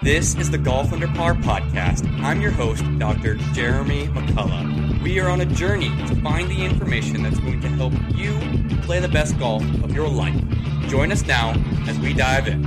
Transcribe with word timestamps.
This 0.00 0.36
is 0.36 0.48
the 0.48 0.58
Golf 0.58 0.92
Under 0.92 1.08
Par 1.08 1.34
podcast. 1.34 2.08
I'm 2.22 2.40
your 2.40 2.52
host, 2.52 2.84
Dr. 3.00 3.34
Jeremy 3.52 4.06
McCullough. 4.06 5.02
We 5.02 5.18
are 5.18 5.28
on 5.28 5.40
a 5.40 5.44
journey 5.44 5.88
to 6.06 6.14
find 6.22 6.48
the 6.48 6.64
information 6.64 7.24
that's 7.24 7.40
going 7.40 7.60
to 7.62 7.68
help 7.70 7.92
you 8.14 8.38
play 8.82 9.00
the 9.00 9.08
best 9.08 9.36
golf 9.40 9.64
of 9.82 9.92
your 9.92 10.08
life. 10.08 10.40
Join 10.86 11.10
us 11.10 11.26
now 11.26 11.52
as 11.88 11.98
we 11.98 12.14
dive 12.14 12.46
in. 12.46 12.62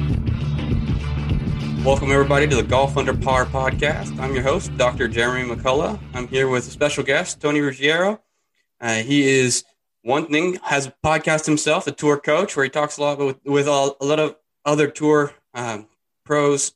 Welcome, 1.86 2.12
everybody, 2.12 2.50
to 2.50 2.56
the 2.58 2.64
Golf 2.64 2.98
Under 2.98 3.16
Par 3.16 3.46
podcast. 3.46 4.20
I'm 4.20 4.34
your 4.34 4.44
host, 4.44 4.76
Dr. 4.76 5.08
Jeremy 5.08 5.56
McCullough. 5.56 6.00
I'm 6.14 6.28
here 6.28 6.50
with 6.50 6.68
a 6.68 6.72
special 6.72 7.06
guest, 7.06 7.40
Tony 7.40 7.62
Ruggiero. 7.62 8.20
Uh, 8.82 8.96
he 8.96 9.26
is 9.40 9.64
one 10.02 10.28
thing, 10.28 10.60
has 10.64 10.88
a 10.88 10.94
podcast 11.02 11.46
himself, 11.46 11.88
a 11.88 11.94
tour 11.94 12.18
coach, 12.18 12.58
where 12.58 12.66
he 12.66 12.70
talks 12.70 12.98
a 12.98 13.02
lot 13.02 13.20
with, 13.20 13.40
with 13.46 13.68
a, 13.70 13.96
a 14.02 14.06
lot 14.06 14.20
of 14.20 14.36
other 14.66 14.90
tour 14.90 15.34
um, 15.54 15.88
pros 16.26 16.74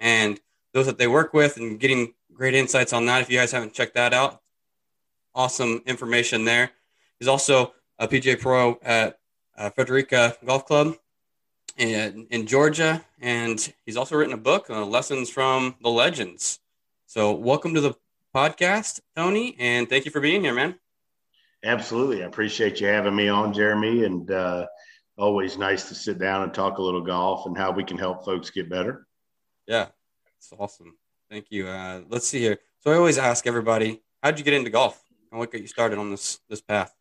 and 0.00 0.40
those 0.72 0.86
that 0.86 0.98
they 0.98 1.06
work 1.06 1.32
with 1.32 1.56
and 1.56 1.78
getting 1.78 2.14
great 2.32 2.54
insights 2.54 2.92
on 2.92 3.06
that. 3.06 3.22
If 3.22 3.30
you 3.30 3.38
guys 3.38 3.52
haven't 3.52 3.74
checked 3.74 3.94
that 3.94 4.12
out, 4.12 4.42
awesome 5.34 5.82
information 5.86 6.44
there. 6.44 6.70
He's 7.18 7.28
also 7.28 7.74
a 7.98 8.08
PGA 8.08 8.40
Pro 8.40 8.78
at 8.82 9.18
uh, 9.56 9.70
Frederica 9.70 10.36
Golf 10.44 10.66
Club 10.66 10.96
in, 11.76 12.26
in 12.30 12.46
Georgia, 12.46 13.04
and 13.20 13.72
he's 13.86 13.96
also 13.96 14.16
written 14.16 14.34
a 14.34 14.38
book, 14.38 14.68
uh, 14.68 14.84
Lessons 14.84 15.30
from 15.30 15.76
the 15.82 15.88
Legends. 15.88 16.60
So, 17.06 17.32
welcome 17.32 17.74
to 17.74 17.80
the 17.80 17.94
podcast, 18.34 19.00
Tony, 19.16 19.56
and 19.58 19.88
thank 19.88 20.04
you 20.04 20.10
for 20.10 20.20
being 20.20 20.42
here, 20.42 20.54
man. 20.54 20.74
Absolutely. 21.64 22.22
I 22.22 22.26
appreciate 22.26 22.80
you 22.80 22.88
having 22.88 23.14
me 23.14 23.28
on, 23.28 23.52
Jeremy, 23.52 24.04
and 24.04 24.30
uh, 24.30 24.66
always 25.16 25.56
nice 25.56 25.88
to 25.88 25.94
sit 25.94 26.18
down 26.18 26.42
and 26.42 26.52
talk 26.52 26.78
a 26.78 26.82
little 26.82 27.00
golf 27.00 27.46
and 27.46 27.56
how 27.56 27.70
we 27.70 27.84
can 27.84 27.96
help 27.96 28.24
folks 28.24 28.50
get 28.50 28.68
better. 28.68 29.06
Yeah, 29.66 29.88
it's 30.36 30.52
awesome. 30.58 30.96
Thank 31.30 31.46
you. 31.50 31.68
Uh, 31.68 32.02
let's 32.08 32.26
see 32.26 32.40
here. 32.40 32.58
So 32.80 32.90
I 32.90 32.96
always 32.96 33.18
ask 33.18 33.46
everybody, 33.46 34.02
how'd 34.22 34.38
you 34.38 34.44
get 34.44 34.54
into 34.54 34.70
golf 34.70 35.02
and 35.30 35.38
what 35.38 35.50
got 35.50 35.60
you 35.60 35.66
started 35.66 35.98
on 35.98 36.10
this 36.10 36.40
this 36.48 36.60
path? 36.60 36.94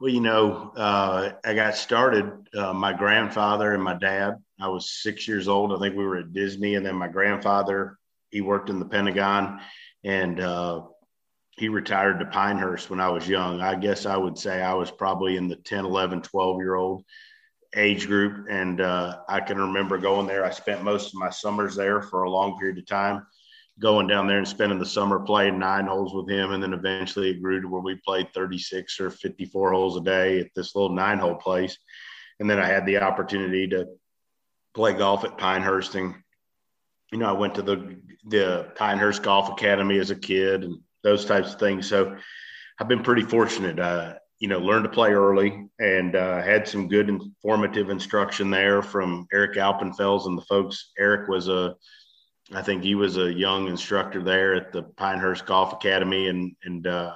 Well, 0.00 0.10
you 0.10 0.20
know, 0.20 0.72
uh, 0.76 1.32
I 1.44 1.54
got 1.54 1.76
started. 1.76 2.32
Uh, 2.56 2.72
my 2.72 2.92
grandfather 2.92 3.74
and 3.74 3.82
my 3.82 3.94
dad. 3.94 4.34
I 4.60 4.68
was 4.68 4.90
six 4.90 5.28
years 5.28 5.48
old. 5.48 5.72
I 5.72 5.78
think 5.78 5.96
we 5.96 6.04
were 6.04 6.16
at 6.16 6.32
Disney, 6.32 6.74
and 6.74 6.84
then 6.84 6.96
my 6.96 7.08
grandfather 7.08 7.98
he 8.32 8.40
worked 8.40 8.70
in 8.70 8.80
the 8.80 8.86
Pentagon, 8.86 9.60
and 10.02 10.40
uh, 10.40 10.82
he 11.56 11.68
retired 11.68 12.18
to 12.18 12.26
Pinehurst 12.26 12.90
when 12.90 12.98
I 12.98 13.10
was 13.10 13.28
young. 13.28 13.60
I 13.60 13.76
guess 13.76 14.06
I 14.06 14.16
would 14.16 14.38
say 14.38 14.62
I 14.62 14.74
was 14.74 14.90
probably 14.90 15.36
in 15.36 15.48
the 15.48 15.56
10, 15.56 15.84
11, 15.84 16.22
12 16.22 16.56
year 16.58 16.74
old 16.74 17.04
age 17.76 18.06
group. 18.06 18.46
And 18.50 18.80
uh, 18.80 19.18
I 19.28 19.40
can 19.40 19.58
remember 19.58 19.98
going 19.98 20.26
there. 20.26 20.44
I 20.44 20.50
spent 20.50 20.82
most 20.82 21.08
of 21.08 21.14
my 21.14 21.30
summers 21.30 21.74
there 21.74 22.02
for 22.02 22.22
a 22.22 22.30
long 22.30 22.58
period 22.58 22.78
of 22.78 22.86
time, 22.86 23.26
going 23.78 24.06
down 24.06 24.26
there 24.26 24.38
and 24.38 24.48
spending 24.48 24.78
the 24.78 24.86
summer 24.86 25.20
playing 25.20 25.58
nine 25.58 25.86
holes 25.86 26.14
with 26.14 26.28
him. 26.28 26.52
And 26.52 26.62
then 26.62 26.72
eventually 26.72 27.30
it 27.30 27.42
grew 27.42 27.60
to 27.60 27.68
where 27.68 27.80
we 27.80 27.96
played 27.96 28.32
36 28.34 29.00
or 29.00 29.10
54 29.10 29.72
holes 29.72 29.96
a 29.96 30.00
day 30.00 30.40
at 30.40 30.48
this 30.54 30.74
little 30.74 30.94
nine 30.94 31.18
hole 31.18 31.36
place. 31.36 31.76
And 32.40 32.48
then 32.48 32.58
I 32.58 32.66
had 32.66 32.86
the 32.86 32.98
opportunity 32.98 33.68
to 33.68 33.86
play 34.74 34.92
golf 34.94 35.24
at 35.24 35.38
Pinehurst. 35.38 35.94
And, 35.94 36.14
you 37.10 37.18
know, 37.18 37.26
I 37.26 37.32
went 37.32 37.54
to 37.56 37.62
the, 37.62 37.96
the 38.26 38.72
Pinehurst 38.74 39.22
Golf 39.22 39.50
Academy 39.50 39.98
as 39.98 40.10
a 40.10 40.16
kid 40.16 40.64
and 40.64 40.78
those 41.02 41.24
types 41.24 41.54
of 41.54 41.60
things. 41.60 41.88
So 41.88 42.16
I've 42.78 42.88
been 42.88 43.02
pretty 43.02 43.22
fortunate. 43.22 43.78
Uh, 43.78 44.14
you 44.42 44.48
know, 44.48 44.58
learned 44.58 44.82
to 44.82 44.90
play 44.90 45.12
early 45.12 45.68
and 45.78 46.16
uh, 46.16 46.42
had 46.42 46.66
some 46.66 46.88
good 46.88 47.08
informative 47.08 47.90
instruction 47.90 48.50
there 48.50 48.82
from 48.82 49.24
Eric 49.32 49.56
Alpenfels 49.56 50.26
and 50.26 50.36
the 50.36 50.42
folks. 50.42 50.90
Eric 50.98 51.28
was 51.28 51.46
a, 51.46 51.76
I 52.52 52.60
think 52.60 52.82
he 52.82 52.96
was 52.96 53.18
a 53.18 53.32
young 53.32 53.68
instructor 53.68 54.20
there 54.20 54.56
at 54.56 54.72
the 54.72 54.82
Pinehurst 54.82 55.46
Golf 55.46 55.72
Academy, 55.72 56.26
and 56.26 56.56
and 56.64 56.84
uh, 56.88 57.14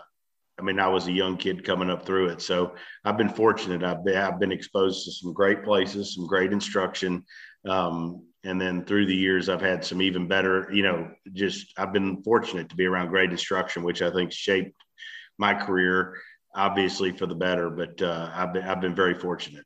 I 0.57 0.63
mean, 0.63 0.79
I 0.79 0.87
was 0.87 1.09
a 1.09 1.13
young 1.13 1.37
kid 1.37 1.65
coming 1.65 1.91
up 1.91 2.07
through 2.07 2.29
it, 2.29 2.41
so 2.41 2.77
I've 3.05 3.19
been 3.19 3.29
fortunate. 3.29 3.83
I've 3.83 4.05
been, 4.05 4.17
I've 4.17 4.39
been 4.39 4.53
exposed 4.53 5.05
to 5.05 5.11
some 5.11 5.33
great 5.33 5.65
places, 5.65 6.15
some 6.15 6.29
great 6.29 6.53
instruction, 6.53 7.25
um, 7.69 8.25
and 8.45 8.61
then 8.61 8.85
through 8.85 9.07
the 9.07 9.17
years, 9.17 9.49
I've 9.49 9.61
had 9.61 9.85
some 9.85 10.01
even 10.01 10.29
better. 10.29 10.69
You 10.73 10.85
know, 10.85 11.11
just 11.33 11.73
I've 11.77 11.93
been 11.93 12.23
fortunate 12.23 12.69
to 12.69 12.77
be 12.77 12.87
around 12.87 13.09
great 13.09 13.33
instruction, 13.33 13.83
which 13.83 14.01
I 14.01 14.13
think 14.13 14.31
shaped 14.31 14.81
my 15.39 15.55
career 15.55 16.15
obviously 16.57 17.13
for 17.13 17.27
the 17.27 17.35
better, 17.35 17.71
but 17.71 18.01
uh, 18.03 18.31
I've 18.35 18.53
been 18.53 18.65
I've 18.65 18.81
been 18.81 18.95
very 18.95 19.15
fortunate. 19.15 19.65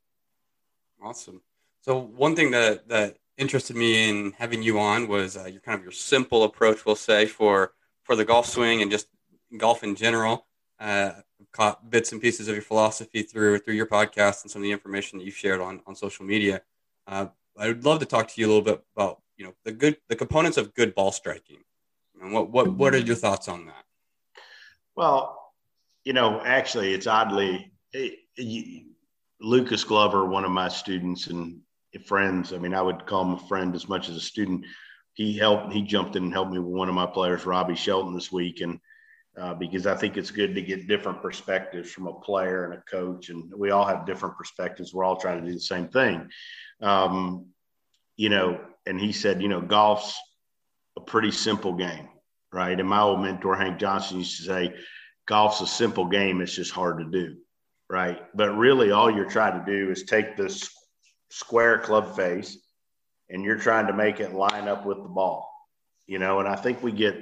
Awesome. 1.02 1.40
So 1.82 1.98
one 1.98 2.36
thing 2.36 2.50
that 2.50 2.88
that 2.88 3.16
interested 3.38 3.76
me 3.76 4.10
in 4.10 4.32
having 4.32 4.62
you 4.62 4.78
on 4.78 5.08
was 5.08 5.36
uh, 5.36 5.46
your 5.46 5.60
kind 5.60 5.78
of 5.78 5.82
your 5.82 5.92
simple 5.92 6.44
approach, 6.44 6.84
we'll 6.84 6.96
say, 6.96 7.24
for 7.26 7.72
for 8.02 8.16
the 8.16 8.24
golf 8.24 8.46
swing 8.46 8.82
and 8.82 8.90
just 8.90 9.06
golf 9.56 9.82
in 9.82 9.94
general. 9.94 10.46
Uh, 10.78 11.12
caught 11.52 11.90
bits 11.90 12.12
and 12.12 12.20
pieces 12.20 12.48
of 12.48 12.54
your 12.54 12.62
philosophy 12.62 13.22
through 13.22 13.58
through 13.58 13.74
your 13.74 13.86
podcast 13.86 14.42
and 14.42 14.50
some 14.50 14.60
of 14.60 14.64
the 14.64 14.72
information 14.72 15.18
that 15.18 15.24
you've 15.24 15.36
shared 15.36 15.60
on 15.60 15.80
on 15.86 15.94
social 15.94 16.24
media. 16.24 16.60
Uh, 17.06 17.26
I 17.56 17.68
would 17.68 17.84
love 17.84 18.00
to 18.00 18.06
talk 18.06 18.28
to 18.28 18.40
you 18.40 18.46
a 18.46 18.48
little 18.48 18.62
bit 18.62 18.82
about 18.94 19.20
you 19.36 19.44
know 19.44 19.54
the 19.64 19.72
good 19.72 19.96
the 20.08 20.16
components 20.16 20.58
of 20.58 20.74
good 20.74 20.94
ball 20.94 21.12
striking. 21.12 21.58
And 22.20 22.32
what 22.32 22.50
what 22.50 22.72
what 22.72 22.94
are 22.94 22.98
your 22.98 23.16
thoughts 23.16 23.48
on 23.48 23.66
that? 23.66 23.84
Well, 24.94 25.39
you 26.10 26.14
know, 26.14 26.40
actually, 26.44 26.92
it's 26.92 27.06
oddly 27.06 27.70
it, 27.92 28.18
it, 28.34 28.84
Lucas 29.40 29.84
Glover, 29.84 30.26
one 30.26 30.44
of 30.44 30.50
my 30.50 30.66
students 30.66 31.28
and 31.28 31.60
friends. 32.04 32.52
I 32.52 32.58
mean, 32.58 32.74
I 32.74 32.82
would 32.82 33.06
call 33.06 33.22
him 33.22 33.34
a 33.34 33.46
friend 33.46 33.76
as 33.76 33.88
much 33.88 34.08
as 34.08 34.16
a 34.16 34.20
student. 34.20 34.66
He 35.14 35.38
helped. 35.38 35.72
He 35.72 35.82
jumped 35.82 36.16
in 36.16 36.24
and 36.24 36.32
helped 36.32 36.50
me 36.50 36.58
with 36.58 36.74
one 36.74 36.88
of 36.88 36.96
my 36.96 37.06
players, 37.06 37.46
Robbie 37.46 37.76
Shelton, 37.76 38.12
this 38.12 38.32
week, 38.32 38.60
and 38.60 38.80
uh, 39.40 39.54
because 39.54 39.86
I 39.86 39.94
think 39.94 40.16
it's 40.16 40.32
good 40.32 40.52
to 40.56 40.62
get 40.62 40.88
different 40.88 41.22
perspectives 41.22 41.92
from 41.92 42.08
a 42.08 42.18
player 42.18 42.64
and 42.64 42.74
a 42.74 42.82
coach, 42.90 43.28
and 43.28 43.54
we 43.56 43.70
all 43.70 43.86
have 43.86 44.04
different 44.04 44.36
perspectives. 44.36 44.92
We're 44.92 45.04
all 45.04 45.14
trying 45.14 45.40
to 45.40 45.46
do 45.46 45.54
the 45.54 45.60
same 45.60 45.86
thing, 45.86 46.28
um, 46.82 47.46
you 48.16 48.30
know. 48.30 48.60
And 48.84 49.00
he 49.00 49.12
said, 49.12 49.40
you 49.40 49.48
know, 49.48 49.60
golf's 49.60 50.18
a 50.96 51.00
pretty 51.00 51.30
simple 51.30 51.74
game, 51.74 52.08
right? 52.52 52.80
And 52.80 52.88
my 52.88 53.00
old 53.00 53.20
mentor 53.20 53.54
Hank 53.54 53.78
Johnson 53.78 54.18
used 54.18 54.38
to 54.38 54.42
say, 54.42 54.74
golf's 55.30 55.60
a 55.60 55.66
simple 55.66 56.06
game. 56.06 56.40
It's 56.40 56.54
just 56.54 56.72
hard 56.72 56.98
to 56.98 57.04
do, 57.04 57.36
right? 57.88 58.20
But 58.34 58.50
really, 58.56 58.90
all 58.90 59.08
you're 59.08 59.30
trying 59.30 59.64
to 59.64 59.64
do 59.64 59.90
is 59.90 60.02
take 60.02 60.36
this 60.36 60.68
square 61.30 61.78
club 61.78 62.16
face 62.16 62.58
and 63.30 63.44
you're 63.44 63.56
trying 63.56 63.86
to 63.86 63.92
make 63.92 64.18
it 64.18 64.34
line 64.34 64.66
up 64.66 64.84
with 64.84 64.98
the 64.98 65.08
ball, 65.08 65.48
you 66.08 66.18
know. 66.18 66.40
And 66.40 66.48
I 66.48 66.56
think 66.56 66.82
we 66.82 66.90
get, 66.90 67.16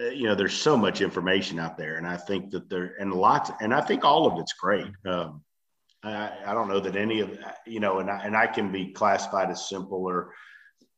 uh, 0.00 0.06
you 0.06 0.24
know, 0.24 0.34
there's 0.34 0.56
so 0.56 0.74
much 0.74 1.02
information 1.02 1.58
out 1.58 1.76
there, 1.76 1.96
and 1.96 2.06
I 2.06 2.16
think 2.16 2.50
that 2.52 2.70
there 2.70 2.94
and 2.98 3.12
lots, 3.12 3.50
and 3.60 3.74
I 3.74 3.82
think 3.82 4.04
all 4.06 4.26
of 4.26 4.40
it's 4.40 4.54
great. 4.54 4.90
Um, 5.06 5.42
I, 6.02 6.32
I 6.46 6.54
don't 6.54 6.68
know 6.68 6.80
that 6.80 6.96
any 6.96 7.20
of 7.20 7.38
you 7.66 7.80
know, 7.80 7.98
and 7.98 8.10
I, 8.10 8.22
and 8.24 8.34
I 8.34 8.46
can 8.46 8.72
be 8.72 8.92
classified 8.92 9.50
as 9.50 9.68
simple 9.68 10.02
or 10.06 10.32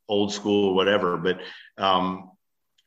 old 0.09 0.33
school 0.33 0.69
or 0.69 0.75
whatever, 0.75 1.17
but 1.17 1.41
um, 1.77 2.30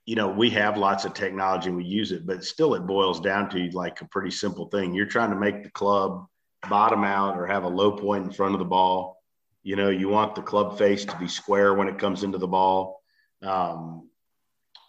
you 0.05 0.15
know, 0.15 0.27
we 0.27 0.49
have 0.49 0.77
lots 0.77 1.05
of 1.05 1.13
technology 1.13 1.69
and 1.69 1.77
we 1.77 1.85
use 1.85 2.11
it, 2.11 2.25
but 2.25 2.43
still 2.43 2.73
it 2.75 2.85
boils 2.85 3.21
down 3.21 3.49
to 3.49 3.69
like 3.71 4.01
a 4.01 4.07
pretty 4.07 4.31
simple 4.31 4.67
thing. 4.67 4.93
You're 4.93 5.05
trying 5.05 5.29
to 5.29 5.39
make 5.39 5.63
the 5.63 5.69
club 5.71 6.25
bottom 6.69 7.03
out 7.03 7.37
or 7.37 7.45
have 7.45 7.63
a 7.63 7.69
low 7.69 7.93
point 7.93 8.25
in 8.25 8.31
front 8.31 8.53
of 8.53 8.59
the 8.59 8.65
ball. 8.65 9.17
You 9.63 9.77
know, 9.77 9.89
you 9.89 10.09
want 10.09 10.35
the 10.35 10.41
club 10.41 10.77
face 10.77 11.05
to 11.05 11.17
be 11.17 11.27
square 11.27 11.73
when 11.73 11.87
it 11.87 11.99
comes 11.99 12.23
into 12.23 12.37
the 12.37 12.47
ball. 12.47 13.01
Um, 13.41 14.09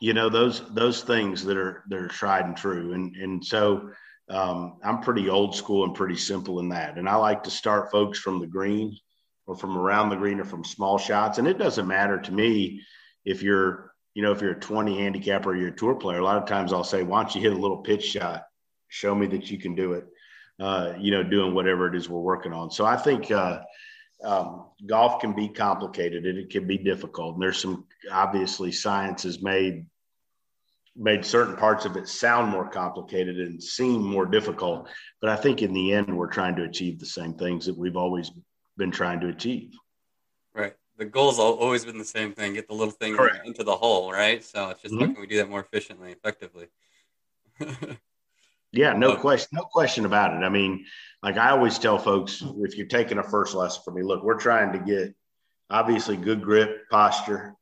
you 0.00 0.14
know, 0.14 0.28
those 0.28 0.62
those 0.74 1.02
things 1.02 1.44
that 1.44 1.56
are 1.56 1.84
that 1.88 1.98
are 1.98 2.08
tried 2.08 2.46
and 2.46 2.56
true. 2.56 2.92
And 2.92 3.14
and 3.14 3.44
so 3.44 3.90
um, 4.28 4.78
I'm 4.82 5.00
pretty 5.00 5.28
old 5.28 5.54
school 5.54 5.84
and 5.84 5.94
pretty 5.94 6.16
simple 6.16 6.58
in 6.58 6.68
that. 6.70 6.98
And 6.98 7.08
I 7.08 7.14
like 7.14 7.44
to 7.44 7.50
start 7.50 7.92
folks 7.92 8.18
from 8.18 8.40
the 8.40 8.48
green 8.48 8.96
or 9.46 9.54
from 9.54 9.78
around 9.78 10.08
the 10.08 10.16
green 10.16 10.40
or 10.40 10.44
from 10.44 10.64
small 10.64 10.98
shots. 10.98 11.38
And 11.38 11.46
it 11.46 11.58
doesn't 11.58 11.86
matter 11.86 12.18
to 12.18 12.32
me 12.32 12.80
if 13.24 13.42
you're 13.42 13.93
you 14.14 14.22
know, 14.22 14.32
if 14.32 14.40
you're 14.40 14.52
a 14.52 14.60
20 14.60 14.98
handicapper 14.98 15.50
or 15.50 15.56
you're 15.56 15.68
a 15.68 15.76
tour 15.76 15.94
player, 15.94 16.18
a 16.18 16.24
lot 16.24 16.36
of 16.40 16.48
times 16.48 16.72
I'll 16.72 16.84
say, 16.84 17.02
why 17.02 17.22
don't 17.22 17.34
you 17.34 17.40
hit 17.40 17.52
a 17.52 17.56
little 17.60 17.78
pitch 17.78 18.04
shot? 18.04 18.44
Show 18.88 19.14
me 19.14 19.26
that 19.28 19.50
you 19.50 19.58
can 19.58 19.74
do 19.74 19.92
it. 19.94 20.04
uh, 20.60 20.94
you 20.98 21.10
know, 21.10 21.22
doing 21.22 21.54
whatever 21.54 21.88
it 21.88 21.96
is 21.96 22.08
we're 22.08 22.20
working 22.20 22.52
on. 22.52 22.70
So 22.70 22.84
I 22.86 22.96
think 22.96 23.30
uh, 23.30 23.60
um, 24.22 24.66
golf 24.86 25.20
can 25.20 25.34
be 25.34 25.48
complicated 25.48 26.26
and 26.26 26.38
it 26.38 26.50
can 26.50 26.66
be 26.66 26.78
difficult. 26.78 27.34
And 27.34 27.42
there's 27.42 27.60
some 27.60 27.86
obviously 28.10 28.72
science 28.72 29.24
has 29.24 29.42
made 29.42 29.86
made 30.96 31.24
certain 31.24 31.56
parts 31.56 31.84
of 31.86 31.96
it 31.96 32.06
sound 32.06 32.48
more 32.48 32.68
complicated 32.68 33.40
and 33.40 33.60
seem 33.60 34.00
more 34.00 34.26
difficult. 34.26 34.88
But 35.20 35.30
I 35.30 35.34
think 35.36 35.60
in 35.60 35.72
the 35.72 35.92
end, 35.92 36.16
we're 36.16 36.28
trying 36.28 36.54
to 36.54 36.62
achieve 36.62 37.00
the 37.00 37.06
same 37.06 37.34
things 37.34 37.66
that 37.66 37.76
we've 37.76 37.96
always 37.96 38.30
been 38.76 38.92
trying 38.92 39.18
to 39.20 39.28
achieve. 39.28 39.72
Right. 40.54 40.74
The 40.96 41.04
goal's 41.04 41.38
always 41.38 41.84
been 41.84 41.98
the 41.98 42.04
same 42.04 42.32
thing: 42.32 42.54
get 42.54 42.68
the 42.68 42.74
little 42.74 42.92
thing 42.92 43.16
Correct. 43.16 43.46
into 43.46 43.64
the 43.64 43.74
hole, 43.74 44.12
right? 44.12 44.44
So 44.44 44.70
it's 44.70 44.82
just 44.82 44.94
mm-hmm. 44.94 45.04
how 45.04 45.12
can 45.12 45.20
we 45.20 45.26
do 45.26 45.38
that 45.38 45.50
more 45.50 45.60
efficiently, 45.60 46.12
effectively? 46.12 46.68
yeah, 48.72 48.92
no 48.92 49.16
question, 49.16 49.48
no 49.52 49.62
question 49.62 50.04
about 50.04 50.34
it. 50.34 50.44
I 50.44 50.48
mean, 50.48 50.84
like 51.22 51.36
I 51.36 51.50
always 51.50 51.78
tell 51.78 51.98
folks, 51.98 52.42
if 52.58 52.76
you're 52.76 52.86
taking 52.86 53.18
a 53.18 53.22
first 53.22 53.54
lesson 53.54 53.82
from 53.84 53.94
me, 53.94 54.02
look, 54.02 54.22
we're 54.22 54.38
trying 54.38 54.72
to 54.72 54.78
get 54.78 55.14
obviously 55.70 56.16
good 56.16 56.42
grip, 56.42 56.88
posture, 56.90 57.54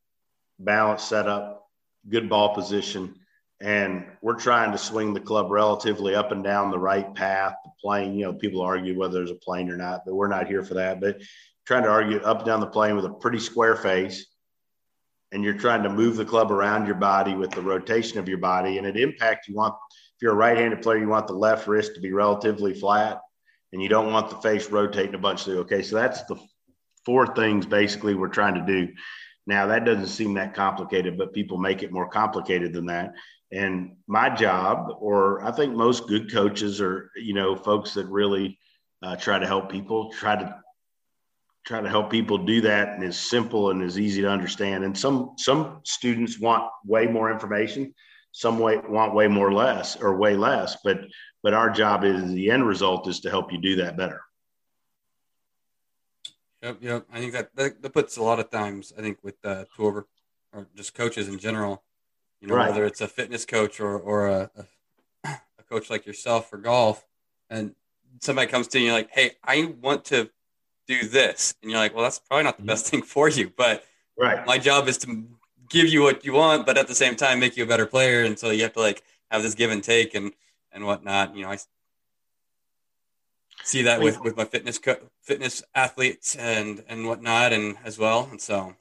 balance, 0.58 1.02
setup, 1.02 1.67
good 2.08 2.29
ball 2.29 2.55
position, 2.55 3.14
and 3.61 4.05
we're 4.23 4.38
trying 4.38 4.73
to 4.73 4.79
swing 4.79 5.14
the 5.14 5.20
club 5.20 5.50
relatively 5.50 6.14
up 6.14 6.32
and 6.32 6.43
down 6.43 6.70
the 6.70 6.79
right 6.79 7.14
path, 7.14 7.55
the 7.64 7.70
plane. 7.81 8.14
You 8.14 8.26
know, 8.26 8.32
people 8.32 8.61
argue 8.61 8.99
whether 8.99 9.14
there's 9.14 9.31
a 9.31 9.37
plane 9.37 9.70
or 9.70 9.76
not, 9.76 10.02
but 10.05 10.14
we're 10.14 10.29
not 10.29 10.49
here 10.49 10.64
for 10.64 10.75
that. 10.75 11.00
But 11.00 11.20
trying 11.66 11.84
to 11.84 11.88
argue 11.88 12.18
up 12.20 12.38
and 12.38 12.46
down 12.46 12.60
the 12.60 12.66
plane 12.66 12.96
with 12.96 13.04
a 13.04 13.10
pretty 13.10 13.38
square 13.38 13.76
face, 13.76 14.26
and 15.30 15.42
you're 15.42 15.54
trying 15.54 15.82
to 15.82 15.88
move 15.88 16.16
the 16.16 16.24
club 16.24 16.52
around 16.52 16.86
your 16.86 16.96
body 16.96 17.34
with 17.34 17.50
the 17.50 17.62
rotation 17.62 18.18
of 18.18 18.28
your 18.28 18.38
body, 18.38 18.78
and 18.78 18.86
it 18.86 18.96
impacts. 18.96 19.48
You 19.48 19.54
want 19.54 19.74
if 19.92 20.22
you're 20.22 20.32
a 20.32 20.36
right-handed 20.36 20.82
player, 20.82 20.98
you 20.98 21.08
want 21.08 21.26
the 21.26 21.34
left 21.34 21.66
wrist 21.66 21.94
to 21.94 22.00
be 22.00 22.12
relatively 22.12 22.74
flat, 22.74 23.20
and 23.72 23.82
you 23.82 23.88
don't 23.88 24.12
want 24.12 24.30
the 24.30 24.36
face 24.36 24.70
rotating 24.70 25.14
a 25.14 25.18
bunch. 25.18 25.44
Through. 25.44 25.60
Okay, 25.60 25.82
so 25.82 25.96
that's 25.96 26.22
the 26.24 26.36
four 27.04 27.34
things 27.34 27.66
basically 27.66 28.14
we're 28.14 28.28
trying 28.28 28.54
to 28.54 28.66
do. 28.66 28.92
Now 29.46 29.66
that 29.66 29.84
doesn't 29.84 30.06
seem 30.06 30.34
that 30.34 30.54
complicated, 30.54 31.18
but 31.18 31.32
people 31.32 31.58
make 31.58 31.82
it 31.82 31.92
more 31.92 32.08
complicated 32.08 32.72
than 32.72 32.86
that. 32.86 33.12
And 33.50 33.96
my 34.06 34.30
job, 34.30 34.96
or 34.98 35.44
I 35.44 35.52
think 35.52 35.74
most 35.74 36.06
good 36.06 36.32
coaches 36.32 36.80
are, 36.80 37.10
you 37.16 37.34
know, 37.34 37.56
folks 37.56 37.92
that 37.94 38.06
really 38.06 38.58
uh, 39.02 39.16
try 39.16 39.38
to 39.38 39.46
help 39.46 39.70
people, 39.70 40.10
try 40.12 40.36
to 40.36 40.61
try 41.64 41.80
to 41.80 41.88
help 41.88 42.10
people 42.10 42.38
do 42.38 42.60
that 42.62 42.90
and 42.90 43.04
as 43.04 43.16
simple 43.16 43.70
and 43.70 43.82
is 43.82 43.98
easy 43.98 44.22
to 44.22 44.28
understand. 44.28 44.84
And 44.84 44.96
some 44.96 45.34
some 45.36 45.80
students 45.84 46.38
want 46.38 46.64
way 46.84 47.06
more 47.06 47.30
information, 47.30 47.94
some 48.32 48.58
way, 48.58 48.78
want 48.88 49.14
way 49.14 49.28
more 49.28 49.52
less 49.52 49.96
or 49.96 50.16
way 50.16 50.36
less. 50.36 50.76
But 50.84 51.00
but 51.42 51.54
our 51.54 51.70
job 51.70 52.04
is 52.04 52.32
the 52.32 52.50
end 52.50 52.66
result 52.66 53.08
is 53.08 53.20
to 53.20 53.30
help 53.30 53.52
you 53.52 53.58
do 53.58 53.76
that 53.76 53.96
better. 53.96 54.20
Yep, 56.62 56.78
yep. 56.80 57.06
I 57.12 57.18
think 57.18 57.32
that 57.32 57.54
that, 57.56 57.82
that 57.82 57.92
puts 57.92 58.16
a 58.16 58.22
lot 58.22 58.38
of 58.38 58.50
times. 58.50 58.92
I 58.96 59.02
think 59.02 59.18
with 59.22 59.36
uh, 59.44 59.64
tour 59.76 60.06
or 60.52 60.68
just 60.76 60.94
coaches 60.94 61.28
in 61.28 61.38
general 61.38 61.82
you 62.42 62.48
know, 62.48 62.56
right. 62.56 62.68
whether 62.70 62.84
it's 62.84 63.00
a 63.00 63.08
fitness 63.08 63.46
coach 63.46 63.80
or, 63.80 63.96
or 63.96 64.26
a, 64.26 64.50
a, 65.24 65.38
coach 65.70 65.88
like 65.88 66.04
yourself 66.04 66.50
for 66.50 66.58
golf, 66.58 67.06
and 67.48 67.74
somebody 68.20 68.50
comes 68.50 68.66
to 68.68 68.78
you 68.78 68.84
and 68.84 68.86
you're 68.86 68.98
like, 68.98 69.10
hey, 69.12 69.36
I 69.42 69.72
want 69.80 70.04
to 70.06 70.28
do 71.00 71.08
this. 71.08 71.54
And 71.62 71.70
you're 71.70 71.80
like, 71.80 71.94
well, 71.94 72.02
that's 72.02 72.18
probably 72.18 72.44
not 72.44 72.56
the 72.56 72.64
best 72.64 72.86
mm-hmm. 72.86 72.98
thing 72.98 73.02
for 73.02 73.28
you, 73.28 73.52
but 73.56 73.84
right. 74.18 74.46
my 74.46 74.58
job 74.58 74.88
is 74.88 74.98
to 74.98 75.26
give 75.68 75.88
you 75.88 76.02
what 76.02 76.24
you 76.24 76.34
want, 76.34 76.66
but 76.66 76.76
at 76.76 76.88
the 76.88 76.94
same 76.94 77.16
time, 77.16 77.40
make 77.40 77.56
you 77.56 77.64
a 77.64 77.66
better 77.66 77.86
player. 77.86 78.24
And 78.24 78.38
so 78.38 78.50
you 78.50 78.62
have 78.62 78.74
to 78.74 78.80
like 78.80 79.02
have 79.30 79.42
this 79.42 79.54
give 79.54 79.70
and 79.70 79.82
take 79.82 80.14
and, 80.14 80.32
and 80.72 80.84
whatnot. 80.84 81.34
You 81.34 81.44
know, 81.44 81.50
I 81.50 81.58
see 83.64 83.82
that 83.82 84.00
with, 84.00 84.20
with 84.20 84.36
my 84.36 84.44
fitness, 84.44 84.78
co- 84.78 85.00
fitness 85.22 85.62
athletes 85.74 86.36
and, 86.36 86.84
and 86.88 87.06
whatnot. 87.06 87.52
And 87.52 87.76
as 87.84 87.98
well. 87.98 88.28
And 88.30 88.40
so, 88.40 88.74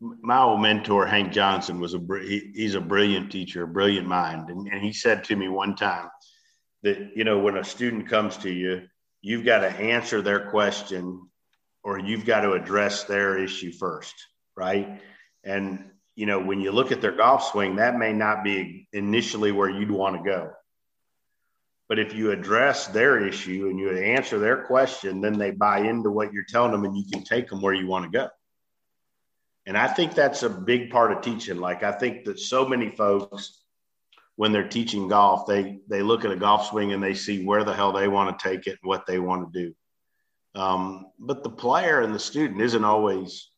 my 0.00 0.42
old 0.42 0.60
mentor 0.60 1.06
Hank 1.06 1.32
Johnson 1.32 1.80
was 1.80 1.94
a 1.94 2.00
he, 2.20 2.50
he's 2.54 2.74
a 2.74 2.80
brilliant 2.80 3.32
teacher, 3.32 3.62
a 3.62 3.68
brilliant 3.68 4.06
mind, 4.06 4.50
and, 4.50 4.68
and 4.68 4.82
he 4.82 4.92
said 4.92 5.24
to 5.24 5.36
me 5.36 5.48
one 5.48 5.74
time 5.74 6.10
that 6.82 7.16
you 7.16 7.24
know 7.24 7.38
when 7.38 7.56
a 7.56 7.64
student 7.64 8.06
comes 8.06 8.36
to 8.38 8.50
you, 8.50 8.82
you've 9.26 9.44
got 9.44 9.58
to 9.58 9.68
answer 9.68 10.22
their 10.22 10.50
question 10.50 11.28
or 11.82 11.98
you've 11.98 12.24
got 12.24 12.42
to 12.42 12.52
address 12.52 13.04
their 13.04 13.36
issue 13.36 13.72
first, 13.72 14.14
right? 14.56 15.02
And 15.42 15.90
you 16.14 16.26
know 16.26 16.38
when 16.38 16.60
you 16.60 16.70
look 16.70 16.92
at 16.92 17.00
their 17.00 17.16
golf 17.16 17.50
swing, 17.50 17.76
that 17.76 17.98
may 17.98 18.12
not 18.12 18.44
be 18.44 18.86
initially 18.92 19.50
where 19.50 19.68
you'd 19.68 19.90
want 19.90 20.16
to 20.16 20.22
go. 20.22 20.52
But 21.88 21.98
if 21.98 22.14
you 22.14 22.30
address 22.30 22.86
their 22.86 23.26
issue 23.26 23.66
and 23.68 23.80
you 23.80 23.90
answer 23.90 24.38
their 24.38 24.62
question, 24.62 25.20
then 25.20 25.38
they 25.38 25.50
buy 25.50 25.80
into 25.80 26.10
what 26.10 26.32
you're 26.32 26.44
telling 26.48 26.70
them 26.70 26.84
and 26.84 26.96
you 26.96 27.04
can 27.12 27.24
take 27.24 27.48
them 27.48 27.60
where 27.60 27.74
you 27.74 27.88
want 27.88 28.04
to 28.04 28.16
go. 28.16 28.28
And 29.66 29.76
I 29.76 29.88
think 29.88 30.14
that's 30.14 30.44
a 30.44 30.48
big 30.48 30.90
part 30.90 31.10
of 31.10 31.22
teaching. 31.22 31.58
Like 31.58 31.82
I 31.82 31.90
think 31.90 32.26
that 32.26 32.38
so 32.38 32.68
many 32.68 32.90
folks, 32.90 33.60
when 34.36 34.52
they're 34.52 34.68
teaching 34.68 35.08
golf, 35.08 35.46
they 35.46 35.80
they 35.88 36.02
look 36.02 36.24
at 36.24 36.30
a 36.30 36.36
golf 36.36 36.68
swing 36.68 36.92
and 36.92 37.02
they 37.02 37.14
see 37.14 37.44
where 37.44 37.64
the 37.64 37.74
hell 37.74 37.92
they 37.92 38.08
want 38.08 38.38
to 38.38 38.48
take 38.48 38.66
it 38.66 38.78
and 38.82 38.88
what 38.88 39.06
they 39.06 39.18
want 39.18 39.52
to 39.52 39.64
do. 39.64 39.74
Um, 40.60 41.06
but 41.18 41.42
the 41.42 41.50
player 41.50 42.00
and 42.00 42.14
the 42.14 42.18
student 42.18 42.60
isn't 42.60 42.84
always 42.84 43.50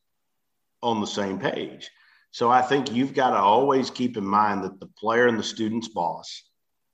on 0.83 1.01
the 1.01 1.07
same 1.07 1.39
page. 1.39 1.91
So 2.31 2.51
I 2.51 2.63
think 2.63 2.93
you've 2.93 3.15
got 3.15 3.31
to 3.31 3.37
always 3.37 3.91
keep 3.91 4.17
in 4.17 4.27
mind 4.27 4.65
that 4.65 4.81
the 4.81 4.87
player 4.99 5.27
and 5.27 5.39
the 5.39 5.45
student's 5.45 5.89
boss, 5.89 6.45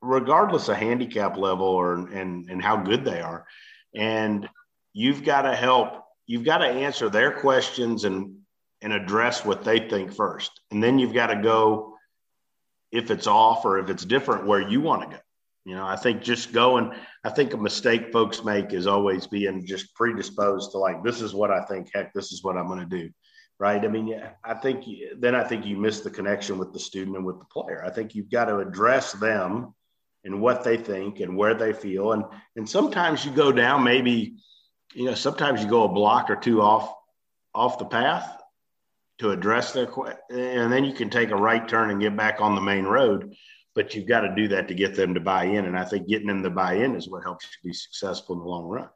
regardless 0.01 0.69
of 0.69 0.77
handicap 0.77 1.37
level 1.37 1.67
or 1.67 1.95
and 1.95 2.49
and 2.49 2.63
how 2.63 2.77
good 2.77 3.05
they 3.05 3.21
are, 3.21 3.47
and 3.95 4.49
you've 4.93 5.25
got 5.25 5.43
to 5.43 5.55
help. 5.55 6.03
You've 6.27 6.45
got 6.45 6.59
to 6.59 6.67
answer 6.67 7.11
their 7.11 7.33
questions 7.33 8.05
and 8.05 8.37
and 8.81 8.93
address 8.93 9.45
what 9.45 9.65
they 9.65 9.89
think 9.89 10.15
first. 10.15 10.61
And 10.71 10.83
then 10.83 10.99
you've 10.99 11.15
got 11.15 11.29
to 11.29 11.37
go 11.37 11.94
if 12.95 13.11
it's 13.11 13.27
off 13.27 13.65
or 13.65 13.79
if 13.79 13.91
it's 13.91 14.05
different 14.05 14.47
where 14.47 14.61
you 14.61 14.81
want 14.81 15.03
to 15.03 15.17
go. 15.17 15.23
You 15.65 15.75
know, 15.75 15.85
I 15.85 15.97
think 15.97 16.23
just 16.23 16.53
going, 16.53 16.93
I 17.25 17.31
think 17.31 17.53
a 17.53 17.57
mistake 17.57 18.13
folks 18.13 18.45
make 18.45 18.73
is 18.73 18.87
always 18.87 19.27
being 19.27 19.67
just 19.67 19.95
predisposed 19.95 20.71
to 20.71 20.79
like, 20.79 21.03
this 21.03 21.21
is 21.21 21.35
what 21.35 21.51
I 21.51 21.63
think, 21.63 21.91
heck, 21.93 22.13
this 22.15 22.33
is 22.33 22.45
what 22.45 22.57
I'm 22.57 22.69
going 22.69 22.89
to 22.89 22.99
do. 23.03 23.11
Right. 23.59 23.85
I 23.85 23.89
mean, 23.89 24.21
I 24.45 24.55
think 24.55 24.85
then 25.19 25.35
I 25.35 25.45
think 25.45 25.65
you 25.65 25.77
miss 25.77 26.01
the 26.01 26.11
connection 26.11 26.59
with 26.59 26.73
the 26.73 26.79
student 26.79 27.17
and 27.17 27.25
with 27.25 27.39
the 27.39 27.47
player. 27.47 27.85
I 27.85 27.91
think 27.91 28.15
you've 28.15 28.31
got 28.31 28.47
to 28.47 28.59
address 28.59 29.13
them 29.13 29.75
and 30.25 30.41
what 30.41 30.65
they 30.65 30.77
think 30.77 31.21
and 31.21 31.37
where 31.37 31.55
they 31.55 31.73
feel. 31.73 32.13
And, 32.13 32.25
and 32.57 32.69
sometimes 32.69 33.25
you 33.25 33.31
go 33.31 33.53
down, 33.53 33.85
maybe, 33.85 34.37
you 34.93 35.05
know, 35.07 35.15
sometimes 35.15 35.63
you 35.63 35.69
go 35.69 35.85
a 35.85 35.89
block 35.89 36.31
or 36.31 36.37
two 36.37 36.63
off, 36.63 36.93
off 37.55 37.79
the 37.79 37.85
path 37.85 38.44
to 39.19 39.31
address 39.31 39.73
their 39.73 39.87
question, 39.87 40.19
and 40.31 40.73
then 40.73 40.85
you 40.85 40.93
can 40.93 41.11
take 41.11 41.31
a 41.31 41.37
right 41.37 41.67
turn 41.69 41.91
and 41.91 42.01
get 42.01 42.17
back 42.17 42.41
on 42.41 42.55
the 42.55 42.61
main 42.61 42.85
road. 42.85 43.35
But 43.75 43.95
you've 43.95 44.07
got 44.07 44.21
to 44.21 44.35
do 44.35 44.49
that 44.49 44.69
to 44.69 44.75
get 44.75 44.95
them 44.95 45.15
to 45.15 45.21
buy 45.21 45.45
in, 45.45 45.65
and 45.65 45.77
I 45.77 45.85
think 45.85 46.09
getting 46.09 46.29
them 46.29 46.43
to 46.45 46.51
buy 46.51 46.75
in 46.75 46.95
is 46.95 47.09
what 47.09 47.25
helps 47.25 47.47
you 47.47 47.71
be 47.71 47.75
successful 47.75 48.37
in 48.37 48.41
the 48.41 48.49
long 48.49 48.65
run. 48.65 48.89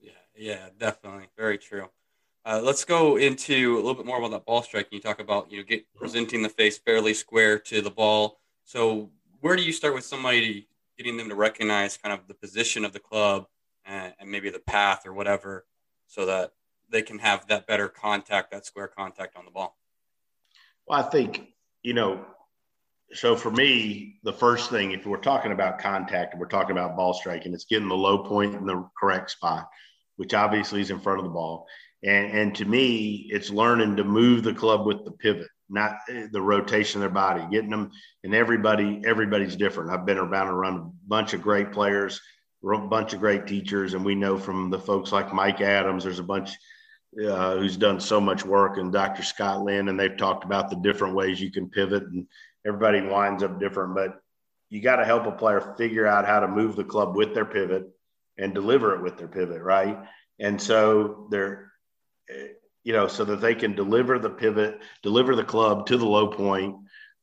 Yeah, 0.00 0.10
yeah, 0.36 0.68
definitely, 0.78 1.28
very 1.36 1.56
true. 1.56 1.88
Uh, 2.46 2.60
let's 2.62 2.84
go 2.84 3.16
into 3.16 3.74
a 3.74 3.76
little 3.76 3.94
bit 3.94 4.04
more 4.04 4.18
about 4.18 4.32
that 4.32 4.44
ball 4.44 4.62
striking. 4.62 4.90
You 4.92 5.00
talk 5.00 5.18
about 5.18 5.50
you 5.50 5.58
know 5.58 5.64
get 5.64 5.86
presenting 5.94 6.42
the 6.42 6.50
face 6.50 6.76
fairly 6.76 7.14
square 7.14 7.58
to 7.60 7.80
the 7.80 7.90
ball. 7.90 8.38
So 8.64 9.10
where 9.40 9.56
do 9.56 9.62
you 9.62 9.72
start 9.72 9.94
with 9.94 10.04
somebody 10.04 10.68
getting 10.98 11.16
them 11.16 11.28
to 11.30 11.34
recognize 11.34 11.96
kind 11.96 12.12
of 12.12 12.28
the 12.28 12.34
position 12.34 12.84
of 12.84 12.92
the 12.92 13.00
club 13.00 13.46
and, 13.84 14.14
and 14.18 14.30
maybe 14.30 14.50
the 14.50 14.58
path 14.58 15.06
or 15.06 15.12
whatever, 15.14 15.64
so 16.06 16.26
that 16.26 16.52
they 16.90 17.02
can 17.02 17.18
have 17.18 17.46
that 17.48 17.66
better 17.66 17.88
contact, 17.88 18.50
that 18.52 18.66
square 18.66 18.88
contact 18.88 19.36
on 19.36 19.44
the 19.44 19.50
ball? 19.50 19.76
Well, 20.86 20.98
I 20.98 21.02
think, 21.02 21.48
you 21.82 21.94
know, 21.94 22.24
so 23.12 23.36
for 23.36 23.50
me, 23.50 24.18
the 24.22 24.32
first 24.32 24.70
thing, 24.70 24.92
if 24.92 25.06
we're 25.06 25.18
talking 25.18 25.52
about 25.52 25.78
contact 25.78 26.32
and 26.32 26.40
we're 26.40 26.48
talking 26.48 26.72
about 26.72 26.96
ball 26.96 27.14
striking, 27.14 27.54
it's 27.54 27.64
getting 27.64 27.88
the 27.88 27.94
low 27.94 28.24
point 28.24 28.54
in 28.54 28.66
the 28.66 28.88
correct 28.98 29.30
spot, 29.30 29.68
which 30.16 30.34
obviously 30.34 30.80
is 30.80 30.90
in 30.90 31.00
front 31.00 31.20
of 31.20 31.24
the 31.24 31.30
ball. 31.30 31.66
And, 32.02 32.26
and 32.32 32.54
to 32.56 32.64
me, 32.64 33.28
it's 33.30 33.50
learning 33.50 33.96
to 33.96 34.04
move 34.04 34.42
the 34.42 34.54
club 34.54 34.86
with 34.86 35.04
the 35.04 35.12
pivot, 35.12 35.48
not 35.68 35.96
eh, 36.10 36.26
the 36.30 36.42
rotation 36.42 36.98
of 36.98 37.02
their 37.02 37.14
body, 37.14 37.46
getting 37.50 37.70
them. 37.70 37.90
And 38.24 38.34
everybody, 38.34 39.02
everybody's 39.04 39.56
different. 39.56 39.90
I've 39.90 40.06
been 40.06 40.18
around 40.18 40.48
around 40.48 40.78
a 40.78 40.90
bunch 41.06 41.34
of 41.34 41.42
great 41.42 41.72
players, 41.72 42.20
a 42.64 42.78
bunch 42.78 43.12
of 43.12 43.20
great 43.20 43.46
teachers, 43.46 43.94
and 43.94 44.04
we 44.04 44.14
know 44.14 44.38
from 44.38 44.70
the 44.70 44.78
folks 44.78 45.12
like 45.12 45.32
Mike 45.32 45.60
Adams, 45.60 46.04
there's 46.04 46.18
a 46.18 46.24
bunch 46.24 46.50
uh, 47.18 47.56
who's 47.56 47.76
done 47.76 48.00
so 48.00 48.20
much 48.20 48.44
work, 48.44 48.76
and 48.78 48.92
Dr. 48.92 49.22
Scott 49.22 49.62
Lynn, 49.62 49.88
and 49.88 49.98
they've 49.98 50.16
talked 50.16 50.44
about 50.44 50.70
the 50.70 50.76
different 50.76 51.14
ways 51.14 51.40
you 51.40 51.50
can 51.50 51.68
pivot, 51.68 52.04
and 52.04 52.26
everybody 52.66 53.00
winds 53.00 53.42
up 53.42 53.60
different. 53.60 53.94
But 53.94 54.20
you 54.70 54.80
got 54.80 54.96
to 54.96 55.04
help 55.04 55.26
a 55.26 55.32
player 55.32 55.74
figure 55.76 56.06
out 56.06 56.26
how 56.26 56.40
to 56.40 56.48
move 56.48 56.76
the 56.76 56.84
club 56.84 57.16
with 57.16 57.34
their 57.34 57.44
pivot 57.44 57.84
and 58.38 58.54
deliver 58.54 58.94
it 58.94 59.02
with 59.02 59.16
their 59.16 59.28
pivot, 59.28 59.62
right? 59.62 59.98
And 60.40 60.60
so 60.60 61.28
they're, 61.30 61.72
you 62.82 62.92
know, 62.92 63.06
so 63.06 63.24
that 63.24 63.40
they 63.40 63.54
can 63.54 63.74
deliver 63.74 64.18
the 64.18 64.30
pivot, 64.30 64.80
deliver 65.02 65.36
the 65.36 65.44
club 65.44 65.86
to 65.86 65.96
the 65.96 66.06
low 66.06 66.28
point 66.28 66.76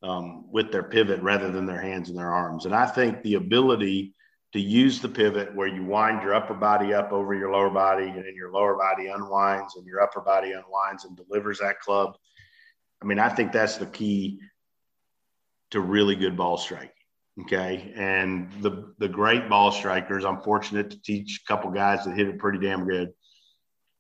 um, 0.04 0.50
with 0.52 0.72
their 0.72 0.84
pivot 0.84 1.22
rather 1.22 1.52
than 1.52 1.66
their 1.66 1.82
hands 1.82 2.10
and 2.10 2.18
their 2.18 2.32
arms. 2.32 2.66
And 2.66 2.74
I 2.74 2.86
think 2.86 3.22
the 3.22 3.36
ability 3.36 4.14
to 4.54 4.60
use 4.60 5.00
the 5.00 5.10
pivot 5.10 5.56
where 5.56 5.68
you 5.68 5.84
wind 5.84 6.22
your 6.22 6.34
upper 6.34 6.54
body 6.54 6.94
up 6.94 7.12
over 7.12 7.34
your 7.34 7.52
lower 7.52 7.70
body 7.70 8.08
and 8.08 8.26
then 8.26 8.36
your 8.36 8.52
lower 8.52 8.76
body 8.76 9.08
unwinds 9.08 9.76
and 9.78 9.86
your 9.86 10.02
upper 10.02 10.22
body 10.22 10.52
unwinds 10.52 11.06
and 11.06 11.16
delivers 11.16 11.60
that 11.60 11.80
club. 11.80 12.18
I 13.02 13.06
mean, 13.06 13.20
I 13.20 13.30
think 13.30 13.52
that's 13.52 13.78
the 13.78 13.86
key 13.86 14.40
to 15.72 15.80
really 15.80 16.16
good 16.16 16.36
ball 16.36 16.58
striking. 16.58 16.90
Okay. 17.42 17.94
And 17.96 18.52
the 18.62 18.94
the 19.00 19.08
great 19.08 19.48
ball 19.50 19.72
strikers, 19.72 20.26
I'm 20.26 20.42
fortunate 20.42 20.92
to 20.92 21.02
teach 21.02 21.42
a 21.44 21.48
couple 21.48 21.72
guys 21.72 22.04
that 22.04 22.16
hit 22.16 22.28
it 22.28 22.38
pretty 22.38 22.60
damn 22.60 22.86
good. 22.86 23.14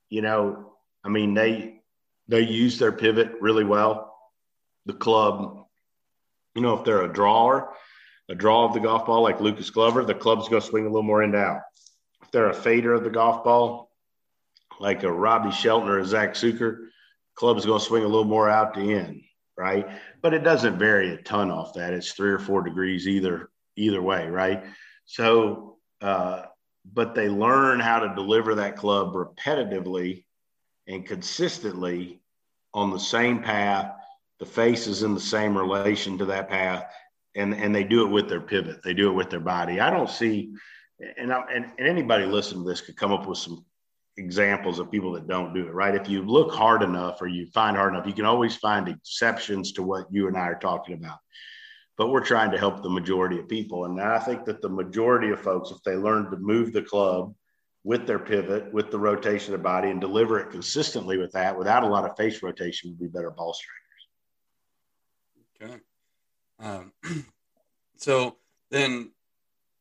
You 0.10 0.22
know, 0.22 0.74
I 1.04 1.10
mean, 1.10 1.34
they 1.34 1.82
they 2.28 2.42
use 2.42 2.78
their 2.78 2.92
pivot 2.92 3.34
really 3.40 3.64
well. 3.64 4.14
The 4.86 4.94
club, 4.94 5.66
you 6.56 6.62
know, 6.62 6.78
if 6.78 6.84
they're 6.84 7.04
a 7.04 7.12
drawer, 7.12 7.74
a 8.32 8.36
draw 8.36 8.66
of 8.66 8.74
the 8.74 8.80
golf 8.80 9.06
ball 9.06 9.22
like 9.22 9.42
Lucas 9.42 9.70
Glover, 9.70 10.06
the 10.06 10.16
club's 10.16 10.48
going 10.48 10.62
to 10.62 10.68
swing 10.68 10.86
a 10.86 10.90
little 10.90 11.04
more 11.04 11.22
in 11.22 11.36
out. 11.36 11.64
If 12.24 12.32
they're 12.32 12.50
a 12.50 12.54
fader 12.54 12.94
of 12.94 13.04
the 13.04 13.10
golf 13.10 13.44
ball, 13.44 13.92
like 14.80 15.04
a 15.04 15.12
Robbie 15.12 15.52
Shelton 15.52 15.90
or 15.90 16.00
a 16.00 16.06
Zack 16.06 16.34
Sucher, 16.34 16.88
club's 17.36 17.66
going 17.66 17.80
to 17.80 17.86
swing 17.86 18.06
a 18.06 18.08
little 18.08 18.24
more 18.24 18.50
out 18.50 18.74
to 18.76 18.80
end, 18.80 19.22
right? 19.58 19.86
But 20.22 20.34
it 20.34 20.46
doesn't 20.46 20.80
vary 20.80 21.14
a 21.14 21.18
ton 21.18 21.52
off 21.52 21.74
that. 21.74 21.94
It's 21.94 22.14
three 22.14 22.32
or 22.32 22.40
four 22.40 22.62
degrees 22.62 23.06
either 23.06 23.50
either 23.76 24.02
way, 24.02 24.28
right? 24.28 24.64
So, 25.06 25.78
uh, 26.00 26.44
but 26.86 27.14
they 27.14 27.28
learn 27.28 27.82
how 27.82 28.00
to 28.00 28.16
deliver 28.16 28.56
that 28.56 28.78
club 28.78 29.14
repetitively 29.14 30.24
and 30.88 31.06
consistently 31.06 32.22
on 32.74 32.92
the 32.92 33.00
same 33.00 33.42
path. 33.44 33.92
The 34.40 34.46
face 34.46 34.88
is 34.88 35.04
in 35.04 35.14
the 35.14 35.20
same 35.20 35.58
relation 35.58 36.18
to 36.20 36.26
that 36.26 36.50
path 36.50 36.86
and 37.36 37.54
and 37.54 37.74
they 37.74 37.84
do 37.84 38.06
it 38.06 38.12
with 38.12 38.30
their 38.30 38.42
pivot. 38.42 38.82
They 38.84 38.94
do 38.94 39.10
it 39.10 39.14
with 39.14 39.30
their 39.30 39.40
body. 39.40 39.80
I 39.80 39.90
don't 39.90 40.10
see, 40.10 40.54
and 41.18 41.32
I, 41.34 41.44
and, 41.54 41.66
and 41.78 41.88
anybody 41.88 42.26
listening 42.26 42.64
to 42.64 42.70
this 42.70 42.82
could 42.82 42.98
come 42.98 43.12
up 43.12 43.28
with 43.28 43.38
some 43.38 43.66
examples 44.18 44.80
of 44.80 44.92
people 44.92 45.14
that 45.14 45.28
don't 45.28 45.54
do 45.54 45.66
it 45.68 45.74
right. 45.74 45.96
If 45.96 46.10
you 46.10 46.24
look 46.24 46.54
hard 46.54 46.84
enough 46.84 47.22
or 47.22 47.28
you 47.28 47.48
find 47.48 47.78
hard 47.78 47.94
enough, 47.94 48.06
you 48.06 48.14
can 48.14 48.26
always 48.26 48.56
find 48.56 48.88
exceptions 48.88 49.72
to 49.74 49.84
what 49.84 50.08
you 50.12 50.28
and 50.28 50.38
I 50.38 50.42
are 50.42 50.60
talking 50.60 50.96
about. 50.96 51.18
But 51.98 52.10
we're 52.10 52.26
trying 52.26 52.52
to 52.52 52.58
help 52.58 52.82
the 52.82 52.90
majority 52.90 53.40
of 53.40 53.48
people, 53.48 53.86
and 53.86 54.00
I 54.02 54.20
think 54.20 54.46
that 54.46 54.62
the 54.62 54.70
majority 54.70 55.30
of 55.30 55.40
folks, 55.40 55.72
if 55.72 55.82
they 55.84 55.96
learn 55.96 56.30
to 56.32 56.38
move 56.38 56.74
the 56.74 56.82
club 56.82 57.34
with 57.84 58.06
their 58.06 58.20
pivot, 58.20 58.72
with 58.74 58.92
the 58.92 59.00
rotation 59.00 59.54
of 59.54 59.60
the 59.60 59.64
body, 59.64 59.90
and 59.90 60.00
deliver 60.00 60.40
it 60.40 60.52
consistently 60.52 61.18
with 61.18 61.32
that, 61.34 61.58
without 61.58 61.84
a 61.84 61.88
lot 61.88 62.10
of 62.10 62.16
face 62.16 62.44
rotation, 62.44 62.90
would 62.90 63.00
be 63.00 63.08
better 63.08 63.32
ball 63.32 63.54
strikers. 63.54 63.80
Okay. 65.62 65.82
Um, 66.62 66.94
so 67.98 68.38
then 68.70 69.12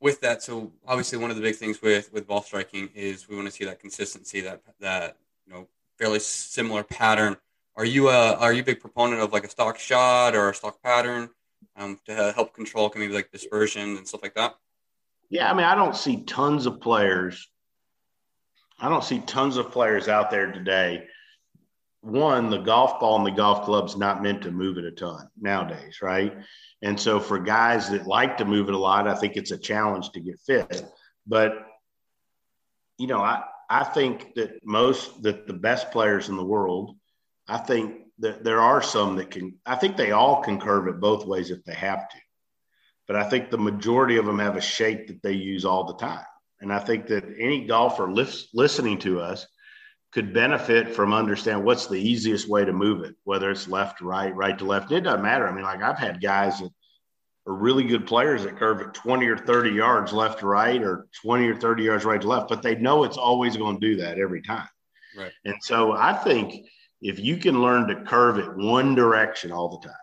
with 0.00 0.20
that, 0.22 0.42
so 0.42 0.72
obviously 0.86 1.18
one 1.18 1.30
of 1.30 1.36
the 1.36 1.42
big 1.42 1.56
things 1.56 1.80
with, 1.82 2.12
with 2.12 2.26
ball 2.26 2.42
striking 2.42 2.88
is 2.94 3.28
we 3.28 3.36
want 3.36 3.46
to 3.46 3.52
see 3.52 3.64
that 3.66 3.80
consistency, 3.80 4.40
that, 4.40 4.62
that, 4.80 5.16
you 5.46 5.52
know, 5.52 5.68
fairly 5.98 6.18
similar 6.18 6.82
pattern. 6.82 7.36
Are 7.76 7.84
you 7.84 8.08
a, 8.08 8.34
are 8.34 8.52
you 8.52 8.62
a 8.62 8.64
big 8.64 8.80
proponent 8.80 9.20
of 9.20 9.32
like 9.32 9.44
a 9.44 9.50
stock 9.50 9.78
shot 9.78 10.34
or 10.34 10.50
a 10.50 10.54
stock 10.54 10.82
pattern 10.82 11.30
um, 11.76 11.98
to 12.06 12.32
help 12.32 12.54
control 12.54 12.90
maybe 12.96 13.12
like 13.12 13.30
dispersion 13.30 13.96
and 13.96 14.08
stuff 14.08 14.22
like 14.22 14.34
that? 14.34 14.56
Yeah. 15.28 15.50
I 15.50 15.54
mean, 15.54 15.66
I 15.66 15.74
don't 15.74 15.94
see 15.94 16.24
tons 16.24 16.66
of 16.66 16.80
players. 16.80 17.48
I 18.78 18.88
don't 18.88 19.04
see 19.04 19.20
tons 19.20 19.58
of 19.58 19.70
players 19.70 20.08
out 20.08 20.30
there 20.30 20.50
today 20.50 21.06
one, 22.02 22.48
the 22.48 22.58
golf 22.58 22.98
ball 22.98 23.16
and 23.16 23.26
the 23.26 23.30
golf 23.30 23.64
club's 23.64 23.96
not 23.96 24.22
meant 24.22 24.42
to 24.42 24.50
move 24.50 24.78
it 24.78 24.84
a 24.84 24.90
ton 24.90 25.28
nowadays, 25.38 26.00
right? 26.00 26.34
And 26.82 26.98
so 26.98 27.20
for 27.20 27.38
guys 27.38 27.90
that 27.90 28.06
like 28.06 28.38
to 28.38 28.44
move 28.44 28.68
it 28.68 28.74
a 28.74 28.78
lot, 28.78 29.06
I 29.06 29.14
think 29.14 29.36
it's 29.36 29.50
a 29.50 29.58
challenge 29.58 30.10
to 30.12 30.20
get 30.20 30.40
fit. 30.40 30.82
But 31.26 31.66
you 32.98 33.06
know, 33.06 33.20
I 33.20 33.42
I 33.68 33.84
think 33.84 34.34
that 34.34 34.64
most 34.64 35.22
that 35.22 35.46
the 35.46 35.52
best 35.52 35.90
players 35.90 36.28
in 36.28 36.36
the 36.36 36.44
world, 36.44 36.96
I 37.46 37.58
think 37.58 38.02
that 38.18 38.44
there 38.44 38.60
are 38.60 38.82
some 38.82 39.16
that 39.16 39.30
can. 39.30 39.58
I 39.66 39.76
think 39.76 39.96
they 39.96 40.10
all 40.10 40.42
can 40.42 40.60
curve 40.60 40.88
it 40.88 41.00
both 41.00 41.26
ways 41.26 41.50
if 41.50 41.62
they 41.64 41.74
have 41.74 42.08
to. 42.08 42.16
But 43.06 43.16
I 43.16 43.28
think 43.28 43.50
the 43.50 43.58
majority 43.58 44.16
of 44.16 44.26
them 44.26 44.38
have 44.38 44.56
a 44.56 44.60
shape 44.60 45.08
that 45.08 45.22
they 45.22 45.32
use 45.32 45.64
all 45.64 45.84
the 45.84 45.96
time. 45.96 46.24
And 46.60 46.72
I 46.72 46.78
think 46.78 47.06
that 47.08 47.24
any 47.38 47.66
golfer 47.66 48.10
listening 48.10 48.98
to 48.98 49.20
us 49.20 49.46
could 50.12 50.34
benefit 50.34 50.94
from 50.94 51.12
understand 51.12 51.64
what's 51.64 51.86
the 51.86 51.96
easiest 51.96 52.48
way 52.48 52.64
to 52.64 52.72
move 52.72 53.04
it, 53.04 53.14
whether 53.24 53.50
it's 53.50 53.68
left 53.68 53.98
to 53.98 54.04
right, 54.04 54.34
right 54.34 54.58
to 54.58 54.64
left. 54.64 54.90
It 54.90 55.02
doesn't 55.02 55.22
matter. 55.22 55.46
I 55.46 55.52
mean, 55.52 55.62
like 55.62 55.82
I've 55.82 55.98
had 55.98 56.20
guys 56.20 56.58
that 56.58 56.70
are 57.46 57.54
really 57.54 57.84
good 57.84 58.06
players 58.06 58.42
that 58.42 58.58
curve 58.58 58.80
at 58.80 58.94
20 58.94 59.26
or 59.26 59.38
30 59.38 59.70
yards 59.70 60.12
left 60.12 60.40
to 60.40 60.46
right 60.46 60.82
or 60.82 61.06
20 61.22 61.46
or 61.46 61.56
30 61.56 61.82
yards 61.84 62.04
right 62.04 62.20
to 62.20 62.28
left, 62.28 62.48
but 62.48 62.62
they 62.62 62.74
know 62.74 63.04
it's 63.04 63.16
always 63.16 63.56
going 63.56 63.78
to 63.78 63.86
do 63.86 63.96
that 63.96 64.18
every 64.18 64.42
time. 64.42 64.68
Right. 65.16 65.32
And 65.44 65.56
so 65.60 65.92
I 65.92 66.12
think 66.12 66.66
if 67.00 67.20
you 67.20 67.36
can 67.36 67.62
learn 67.62 67.86
to 67.88 68.04
curve 68.04 68.38
it 68.38 68.56
one 68.56 68.94
direction 68.94 69.52
all 69.52 69.68
the 69.68 69.88
time, 69.88 69.96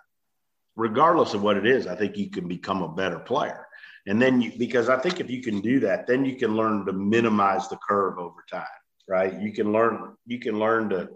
regardless 0.75 1.33
of 1.33 1.43
what 1.43 1.57
it 1.57 1.65
is, 1.65 1.85
I 1.85 1.95
think 1.95 2.17
you 2.17 2.29
can 2.29 2.47
become 2.47 2.81
a 2.81 2.93
better 2.93 3.19
player. 3.19 3.67
And 4.07 4.21
then 4.21 4.41
you, 4.41 4.53
because 4.57 4.87
I 4.87 4.97
think 4.97 5.19
if 5.19 5.29
you 5.29 5.41
can 5.41 5.59
do 5.59 5.81
that, 5.81 6.07
then 6.07 6.23
you 6.23 6.37
can 6.37 6.55
learn 6.55 6.85
to 6.85 6.93
minimize 6.93 7.67
the 7.67 7.77
curve 7.77 8.17
over 8.17 8.43
time 8.49 8.65
right? 9.07 9.39
You 9.39 9.53
can 9.53 9.71
learn 9.71 10.15
you 10.25 10.39
can 10.39 10.59
learn 10.59 10.89
to 10.89 11.09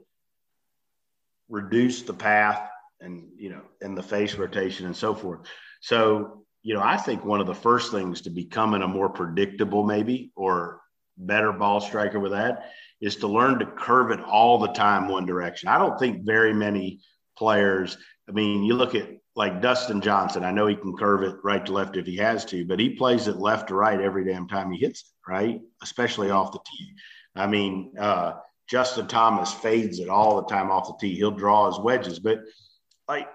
reduce 1.50 2.02
the 2.04 2.14
path 2.14 2.70
and 3.00 3.30
you 3.36 3.50
know 3.50 3.62
and 3.82 3.98
the 3.98 4.04
face 4.04 4.36
rotation 4.36 4.86
and 4.86 4.96
so 4.96 5.14
forth. 5.14 5.42
So 5.82 6.46
you 6.64 6.76
know, 6.76 6.82
I 6.82 6.98
think 6.98 7.26
one 7.26 7.42
of 7.42 7.48
the 7.48 7.56
first 7.56 7.92
things 7.92 8.22
to 8.22 8.30
becoming 8.30 8.84
a 8.84 8.88
more 8.88 9.10
predictable, 9.10 9.84
maybe 9.84 10.32
or 10.36 10.82
better 11.18 11.52
ball 11.52 11.82
striker 11.82 12.20
with 12.20 12.32
that 12.32 12.72
is 13.00 13.18
to 13.18 13.28
learn 13.28 13.60
to 13.60 13.66
curve 13.66 14.12
it 14.12 14.22
all 14.22 14.60
the 14.60 14.68
time 14.68 15.08
one 15.08 15.26
direction. 15.26 15.70
I 15.70 15.78
don't 15.78 16.00
think 16.00 16.24
very 16.24 16.54
many 16.54 17.02
players. 17.38 17.98
I 18.30 18.32
mean, 18.32 18.64
you 18.64 18.76
look 18.76 18.96
at 18.96 19.10
like 19.36 19.62
Dustin 19.62 20.02
Johnson. 20.02 20.44
I 20.44 20.52
know 20.52 20.68
he 20.68 20.76
can 20.76 20.96
curve 20.96 21.24
it 21.24 21.36
right 21.44 21.66
to 21.66 21.72
left 21.72 21.98
if 21.98 22.06
he 22.06 22.18
has 22.18 22.46
to, 22.46 22.66
but 22.66 22.80
he 22.80 22.96
plays 22.96 23.28
it 23.28 23.38
left 23.38 23.70
to 23.70 23.76
right 23.76 24.00
every 24.00 24.26
damn 24.26 24.48
time 24.48 24.72
he 24.72 24.80
hits 24.80 25.02
it, 25.02 25.32
right? 25.32 25.62
Especially 25.82 26.30
off 26.30 26.52
the 26.52 26.60
tee. 26.60 26.94
I 27.36 27.48
mean, 27.48 27.94
uh, 28.00 28.34
Justin 28.70 29.08
Thomas 29.08 29.52
fades 29.54 30.00
it 30.00 30.10
all 30.10 30.38
the 30.38 30.48
time 30.48 30.72
off 30.72 30.88
the 30.88 30.94
tee. 31.00 31.16
He'll 31.16 31.32
draw 31.32 31.68
his 31.68 31.80
wedges, 31.80 32.20
but 32.20 32.40
like, 33.08 33.28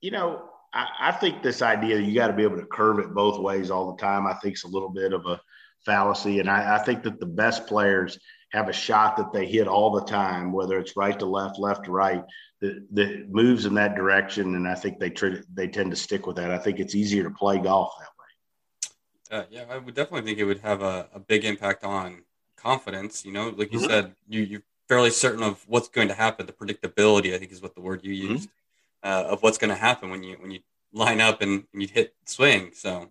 you 0.00 0.10
know, 0.10 0.48
I, 0.72 0.86
I 1.00 1.12
think 1.12 1.42
this 1.42 1.62
idea 1.62 1.98
you 1.98 2.14
got 2.14 2.28
to 2.28 2.32
be 2.32 2.42
able 2.42 2.58
to 2.58 2.66
curve 2.66 2.98
it 2.98 3.14
both 3.14 3.40
ways 3.40 3.70
all 3.70 3.90
the 3.90 4.00
time. 4.00 4.26
I 4.26 4.34
think 4.34 4.54
it's 4.54 4.64
a 4.64 4.68
little 4.68 4.90
bit 4.90 5.12
of 5.12 5.26
a 5.26 5.40
fallacy, 5.84 6.40
and 6.40 6.50
I, 6.50 6.76
I 6.76 6.78
think 6.78 7.02
that 7.04 7.18
the 7.18 7.26
best 7.26 7.66
players 7.66 8.18
have 8.52 8.68
a 8.68 8.72
shot 8.72 9.16
that 9.16 9.32
they 9.32 9.46
hit 9.46 9.68
all 9.68 9.90
the 9.90 10.04
time, 10.04 10.52
whether 10.52 10.78
it's 10.78 10.96
right 10.96 11.18
to 11.18 11.26
left, 11.26 11.58
left 11.58 11.84
to 11.84 11.90
right, 11.90 12.24
that, 12.60 12.86
that 12.92 13.28
moves 13.28 13.66
in 13.66 13.74
that 13.74 13.94
direction. 13.94 14.54
And 14.54 14.66
I 14.66 14.74
think 14.74 14.98
they 14.98 15.10
tr- 15.10 15.42
they 15.52 15.68
tend 15.68 15.90
to 15.90 15.96
stick 15.96 16.26
with 16.26 16.36
that. 16.36 16.50
I 16.50 16.58
think 16.58 16.78
it's 16.78 16.94
easier 16.94 17.24
to 17.24 17.30
play 17.30 17.58
golf 17.58 17.92
that 17.98 19.38
way. 19.38 19.38
Uh, 19.38 19.44
yeah, 19.50 19.64
I 19.68 19.78
would 19.78 19.94
definitely 19.94 20.26
think 20.26 20.38
it 20.38 20.44
would 20.44 20.60
have 20.60 20.82
a, 20.82 21.08
a 21.12 21.20
big 21.20 21.44
impact 21.44 21.84
on 21.84 22.22
confidence. 22.60 23.24
You 23.24 23.32
know, 23.32 23.48
like 23.56 23.72
you 23.72 23.78
mm-hmm. 23.78 23.88
said, 23.88 24.14
you 24.28 24.42
you're 24.42 24.62
fairly 24.88 25.10
certain 25.10 25.42
of 25.42 25.64
what's 25.68 25.88
going 25.88 26.08
to 26.08 26.14
happen. 26.14 26.46
The 26.46 26.52
predictability, 26.52 27.34
I 27.34 27.38
think, 27.38 27.52
is 27.52 27.62
what 27.62 27.74
the 27.74 27.80
word 27.80 28.04
you 28.04 28.14
mm-hmm. 28.14 28.32
used 28.32 28.48
mm-hmm. 28.48 29.28
uh, 29.28 29.32
of 29.32 29.42
what's 29.42 29.58
going 29.58 29.70
to 29.70 29.76
happen 29.76 30.10
when 30.10 30.22
you 30.22 30.36
when 30.40 30.50
you 30.50 30.60
line 30.92 31.20
up 31.20 31.42
and, 31.42 31.64
and 31.72 31.82
you 31.82 31.88
hit 31.88 32.14
swing. 32.24 32.70
So, 32.72 33.10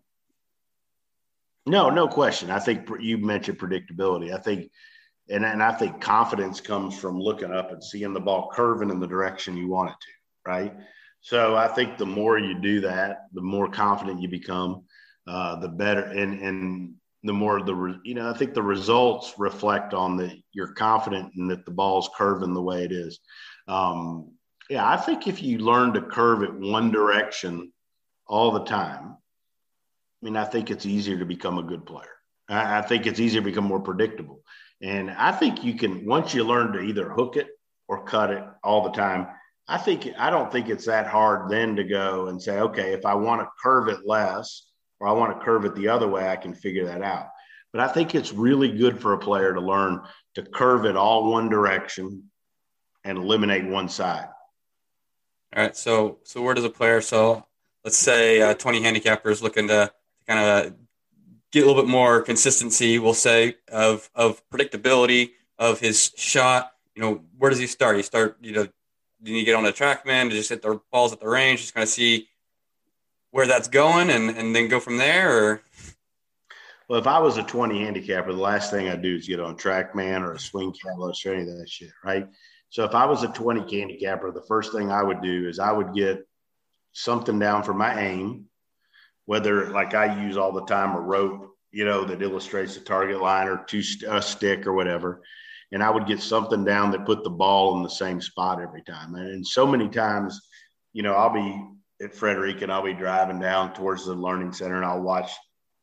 no, 1.66 1.90
no 1.90 2.08
question. 2.08 2.50
I 2.50 2.60
think 2.60 2.90
you 3.00 3.18
mentioned 3.18 3.60
predictability. 3.60 4.34
I 4.34 4.40
think, 4.40 4.72
and 5.30 5.46
and 5.46 5.62
I 5.62 5.72
think 5.74 6.02
confidence 6.02 6.60
comes 6.60 6.98
from 6.98 7.20
looking 7.20 7.52
up 7.52 7.72
and 7.72 7.84
seeing 7.84 8.14
the 8.14 8.20
ball 8.20 8.50
curving 8.52 8.90
in 8.90 9.00
the 9.00 9.08
direction 9.08 9.58
you 9.58 9.68
want 9.68 9.92
it 9.92 9.96
to. 10.02 10.52
Right. 10.52 10.74
So 11.22 11.56
I 11.56 11.68
think 11.68 11.98
the 11.98 12.06
more 12.06 12.40
you 12.40 12.60
do 12.60 12.82
that, 12.82 13.28
the 13.34 13.42
more 13.42 13.70
confident 13.70 14.22
you 14.22 14.30
become, 14.30 14.84
uh, 15.28 15.58
the 15.58 15.68
better. 15.68 16.02
And 16.04 16.42
and 16.42 16.94
the 17.24 17.34
more 17.34 17.62
the 17.62 18.00
you 18.04 18.14
know 18.14 18.30
I 18.30 18.34
think 18.34 18.54
the 18.54 18.64
results 18.64 19.34
reflect 19.38 19.94
on 19.94 20.18
that 20.18 20.36
you're 20.54 20.74
confident 20.74 21.34
and 21.36 21.50
that 21.52 21.66
the 21.66 21.72
ball's 21.72 22.10
curving 22.16 22.54
the 22.54 22.62
way 22.62 22.84
it 22.84 22.92
is. 22.92 23.20
Um, 23.68 24.34
yeah, 24.70 24.88
I 24.88 24.98
think 24.98 25.28
if 25.28 25.42
you 25.42 25.60
learn 25.60 25.94
to 25.94 26.02
curve 26.02 26.44
it 26.44 26.54
one 26.54 26.92
direction 26.92 27.72
all 28.28 28.52
the 28.52 28.66
time, 28.66 29.18
I 30.22 30.26
mean, 30.26 30.36
I 30.36 30.46
think 30.46 30.70
it's 30.70 30.86
easier 30.86 31.18
to 31.20 31.26
become 31.26 31.58
a 31.58 31.64
good 31.64 31.86
player. 31.86 32.10
I, 32.50 32.80
I 32.80 32.82
think 32.82 33.08
it's 33.08 33.20
easier 33.20 33.42
to 33.42 33.46
become 33.46 33.66
more 33.66 33.80
predictable. 33.80 34.42
And 34.82 35.10
I 35.10 35.32
think 35.32 35.64
you 35.64 35.74
can 35.74 36.06
once 36.06 36.34
you 36.34 36.44
learn 36.44 36.74
to 36.74 36.82
either 36.82 37.10
hook 37.10 37.36
it 37.38 37.48
or 37.88 38.04
cut 38.04 38.32
it 38.32 38.44
all 38.64 38.84
the 38.84 38.92
time. 38.92 39.28
I 39.68 39.78
think 39.78 40.08
I 40.18 40.30
don't 40.30 40.52
think 40.52 40.70
it's 40.70 40.86
that 40.86 41.08
hard 41.08 41.50
then 41.50 41.76
to 41.76 41.84
go 41.84 42.28
and 42.28 42.42
say, 42.42 42.60
okay, 42.60 42.94
if 42.94 43.06
I 43.06 43.16
want 43.16 43.42
to 43.42 43.50
curve 43.62 43.90
it 43.90 44.06
less, 44.06 44.67
or 45.00 45.08
I 45.08 45.12
want 45.12 45.38
to 45.38 45.46
curve 45.46 45.66
it 45.66 45.76
the 45.76 45.90
other 45.90 46.08
way, 46.08 46.28
I 46.28 46.36
can 46.36 46.54
figure 46.54 46.86
that 46.86 47.02
out. 47.02 47.30
But 47.72 47.82
I 47.82 47.88
think 47.88 48.16
it's 48.16 48.34
really 48.34 48.72
good 48.72 49.00
for 49.00 49.14
a 49.14 49.20
player 49.20 49.54
to 49.54 49.62
learn 49.62 50.02
to 50.36 50.44
curve 50.44 50.86
it 50.86 50.96
all 50.96 51.32
one 51.32 51.50
direction 51.50 52.30
and 53.04 53.18
eliminate 53.18 53.66
one 53.66 53.90
side. 53.90 54.28
All 55.56 55.64
right. 55.64 55.76
So, 55.76 56.20
so 56.24 56.42
where 56.42 56.54
does 56.54 56.64
a 56.64 56.70
player? 56.70 57.02
So, 57.02 57.46
let's 57.84 57.98
say 57.98 58.42
a 58.42 58.54
20 58.54 58.82
handicapper 58.82 59.30
is 59.30 59.42
looking 59.42 59.68
to 59.70 59.92
kind 60.28 60.40
of 60.40 60.74
get 61.52 61.64
a 61.64 61.68
little 61.68 61.82
bit 61.82 61.90
more 61.90 62.22
consistency, 62.22 63.00
we'll 63.00 63.14
say, 63.14 63.56
of 63.72 64.10
of 64.14 64.42
predictability 64.50 65.32
of 65.58 65.80
his 65.80 66.12
shot. 66.16 66.72
You 66.96 67.02
know, 67.02 67.22
where 67.38 67.50
does 67.50 67.60
he 67.60 67.68
start? 67.68 67.96
He 67.96 68.02
start, 68.04 68.38
you 68.42 68.54
know, 68.54 68.68
do 69.24 69.32
you 69.32 69.46
get 69.46 69.56
on 69.56 69.64
the 69.64 69.72
TrackMan 69.72 70.30
to 70.30 70.36
just 70.36 70.50
hit 70.50 70.62
the 70.62 70.82
balls 70.92 71.14
at 71.14 71.20
the 71.20 71.28
range, 71.28 71.62
just 71.62 71.74
kind 71.74 71.84
of 71.84 71.90
see 71.90 72.28
where 73.32 73.48
that's 73.48 73.68
going, 73.68 74.10
and 74.10 74.30
and 74.30 74.56
then 74.56 74.68
go 74.68 74.80
from 74.80 74.98
there, 74.98 75.44
or 75.44 75.62
well, 76.88 77.00
if 77.00 77.08
I 77.08 77.20
was 77.20 77.38
a 77.38 77.44
20 77.44 77.84
handicapper, 77.84 78.32
the 78.32 78.40
last 78.40 78.72
thing 78.72 78.88
I'd 78.88 79.02
do 79.02 79.16
is 79.16 79.28
get 79.28 79.42
on 79.42 79.58
TrackMan 79.58 80.22
or 80.22 80.34
a 80.34 80.40
Swing 80.40 80.72
Catalyst 80.72 81.26
or 81.26 81.34
any 81.34 81.42
of 81.44 81.58
that 81.58 81.70
shit, 81.70 81.92
right? 82.04 82.28
So 82.70 82.86
if 82.86 82.96
I 82.96 83.06
was 83.06 83.24
a 83.24 83.28
20 83.28 83.62
handicapper, 83.78 84.32
the 84.32 84.46
first 84.48 84.72
thing 84.72 84.90
I 84.90 85.04
would 85.04 85.22
do 85.22 85.50
is 85.50 85.60
I 85.60 85.72
would 85.72 85.94
get 85.94 86.26
something 86.94 87.40
down 87.40 87.64
for 87.64 87.74
my 87.74 88.00
aim, 88.00 88.46
whether 89.26 89.70
like 89.70 89.96
I 89.96 90.24
use 90.24 90.38
all 90.38 90.54
the 90.54 90.66
time 90.66 90.96
a 90.96 91.00
rope, 91.00 91.56
you 91.72 91.84
know, 91.84 92.06
that 92.06 92.22
illustrates 92.22 92.76
the 92.76 92.82
target 92.82 93.22
line 93.22 93.48
or 93.48 93.66
two 93.68 93.84
a 94.08 94.22
stick 94.22 94.66
or 94.66 94.74
whatever. 94.74 95.22
And 95.74 95.84
I 95.84 95.90
would 95.90 96.08
get 96.08 96.22
something 96.22 96.64
down 96.64 96.92
that 96.92 97.06
put 97.06 97.26
the 97.26 97.30
ball 97.30 97.76
in 97.76 97.84
the 97.84 97.90
same 97.90 98.22
spot 98.22 98.62
every 98.62 98.84
time. 98.84 99.16
And 99.16 99.46
so 99.46 99.68
many 99.68 99.90
times, 99.90 100.40
you 100.94 101.04
know, 101.04 101.14
I'll 101.14 101.34
be 101.34 101.62
at 102.02 102.14
Frederica 102.14 102.64
and 102.64 102.72
I'll 102.72 102.84
be 102.84 102.94
driving 102.94 103.40
down 103.40 103.74
towards 103.74 104.06
the 104.06 104.14
learning 104.14 104.54
center 104.54 104.76
and 104.76 104.86
I'll 104.86 105.02
watch 105.02 105.32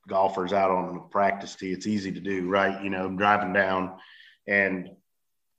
golfers 0.09 0.53
out 0.53 0.71
on 0.71 0.95
the 0.95 1.01
practice 1.01 1.57
tee. 1.57 1.73
It's 1.73 1.87
easy 1.87 2.13
to 2.13 2.21
do, 2.21 2.49
right? 2.49 2.83
You 2.83 2.91
know, 2.91 3.05
I'm 3.05 3.17
driving 3.17 3.53
down 3.53 3.97
and 4.47 4.91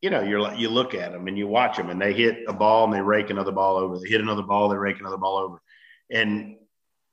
you 0.02 0.12
know, 0.12 0.22
you're 0.22 0.42
like 0.42 0.60
you 0.60 0.70
look 0.70 0.94
at 0.94 1.14
them 1.14 1.28
and 1.28 1.38
you 1.38 1.48
watch 1.48 1.78
them 1.78 1.90
and 1.90 2.00
they 2.00 2.14
hit 2.14 2.44
a 2.48 2.54
ball 2.54 2.86
and 2.86 2.94
they 2.94 3.02
rake 3.02 3.32
another 3.32 3.52
ball 3.52 3.78
over. 3.78 3.98
They 3.98 4.10
hit 4.10 4.22
another 4.22 4.44
ball, 4.44 4.70
they 4.70 4.78
rake 4.78 5.00
another 5.00 5.18
ball 5.18 5.38
over. 5.38 5.62
And 6.12 6.58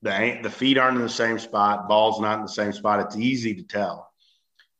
the 0.03 0.39
the 0.43 0.49
feet 0.49 0.77
aren't 0.77 0.97
in 0.97 1.03
the 1.03 1.09
same 1.09 1.39
spot, 1.39 1.87
ball's 1.87 2.21
not 2.21 2.37
in 2.37 2.43
the 2.43 2.49
same 2.49 2.71
spot. 2.71 2.99
It's 2.99 3.17
easy 3.17 3.55
to 3.55 3.63
tell. 3.63 4.09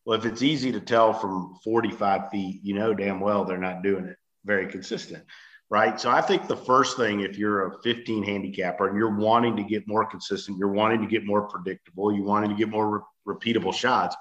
Well, 0.05 0.19
if 0.19 0.25
it's 0.25 0.43
easy 0.43 0.71
to 0.73 0.81
tell 0.81 1.13
from 1.13 1.55
45 1.63 2.29
feet, 2.29 2.59
you 2.61 2.75
know 2.75 2.93
damn 2.93 3.19
well 3.19 3.45
they're 3.45 3.57
not 3.57 3.81
doing 3.81 4.05
it 4.05 4.17
very 4.45 4.67
consistent 4.67 5.23
right? 5.73 5.99
So 5.99 6.11
I 6.11 6.21
think 6.21 6.47
the 6.47 6.55
first 6.55 6.97
thing, 6.97 7.21
if 7.21 7.35
you're 7.35 7.65
a 7.65 7.81
15 7.81 8.21
handicapper 8.23 8.87
and 8.87 8.95
you're 8.95 9.17
wanting 9.17 9.55
to 9.55 9.63
get 9.63 9.87
more 9.87 10.05
consistent, 10.05 10.59
you're 10.59 10.71
wanting 10.71 11.01
to 11.01 11.07
get 11.07 11.25
more 11.25 11.47
predictable, 11.47 12.13
you 12.13 12.21
wanting 12.21 12.51
to 12.51 12.55
get 12.55 12.69
more 12.69 13.03
re- 13.25 13.35
repeatable 13.35 13.73
shots, 13.73 14.15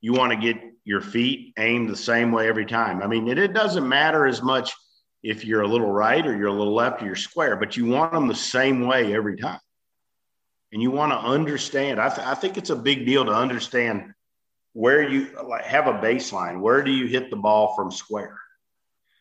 you 0.00 0.12
want 0.12 0.30
to 0.30 0.38
get 0.38 0.62
your 0.84 1.00
feet 1.00 1.52
aimed 1.58 1.90
the 1.90 1.96
same 1.96 2.30
way 2.30 2.46
every 2.46 2.64
time. 2.64 3.02
I 3.02 3.08
mean, 3.08 3.26
it, 3.26 3.38
it 3.38 3.52
doesn't 3.52 3.88
matter 3.88 4.24
as 4.24 4.40
much 4.40 4.72
if 5.24 5.44
you're 5.44 5.62
a 5.62 5.66
little 5.66 5.90
right 5.90 6.24
or 6.24 6.36
you're 6.36 6.46
a 6.46 6.52
little 6.52 6.76
left 6.76 7.02
or 7.02 7.06
you're 7.06 7.16
square, 7.16 7.56
but 7.56 7.76
you 7.76 7.86
want 7.86 8.12
them 8.12 8.28
the 8.28 8.34
same 8.36 8.86
way 8.86 9.16
every 9.16 9.36
time. 9.36 9.58
And 10.72 10.80
you 10.80 10.92
want 10.92 11.10
to 11.10 11.18
understand. 11.18 12.00
I, 12.00 12.08
th- 12.08 12.24
I 12.24 12.36
think 12.36 12.56
it's 12.56 12.70
a 12.70 12.76
big 12.76 13.04
deal 13.04 13.24
to 13.24 13.32
understand 13.32 14.14
where 14.74 15.02
you 15.02 15.30
like 15.44 15.64
have 15.64 15.88
a 15.88 15.94
baseline. 15.94 16.60
Where 16.60 16.84
do 16.84 16.92
you 16.92 17.08
hit 17.08 17.30
the 17.30 17.36
ball 17.36 17.74
from 17.74 17.90
square? 17.90 18.38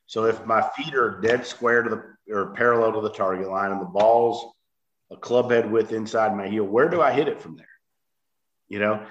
So 0.08 0.26
if 0.26 0.46
my 0.46 0.62
feet 0.76 0.94
are 0.96 1.22
dead 1.22 1.46
square 1.46 1.84
to 1.84 1.90
the 1.90 2.34
or 2.34 2.54
parallel 2.54 2.94
to 2.94 3.02
the 3.02 3.10
target 3.10 3.50
line 3.50 3.72
and 3.72 3.82
the 3.82 3.86
ball's 3.86 4.54
a 5.12 5.18
club 5.18 5.52
head 5.52 5.70
width 5.70 5.92
inside 5.92 6.36
my 6.36 6.48
heel, 6.48 6.64
where 6.64 6.90
do 6.90 7.02
I 7.02 7.12
hit 7.12 7.28
it 7.28 7.42
from 7.42 7.56
there? 7.56 7.68
You 8.68 8.80
know, 8.80 9.06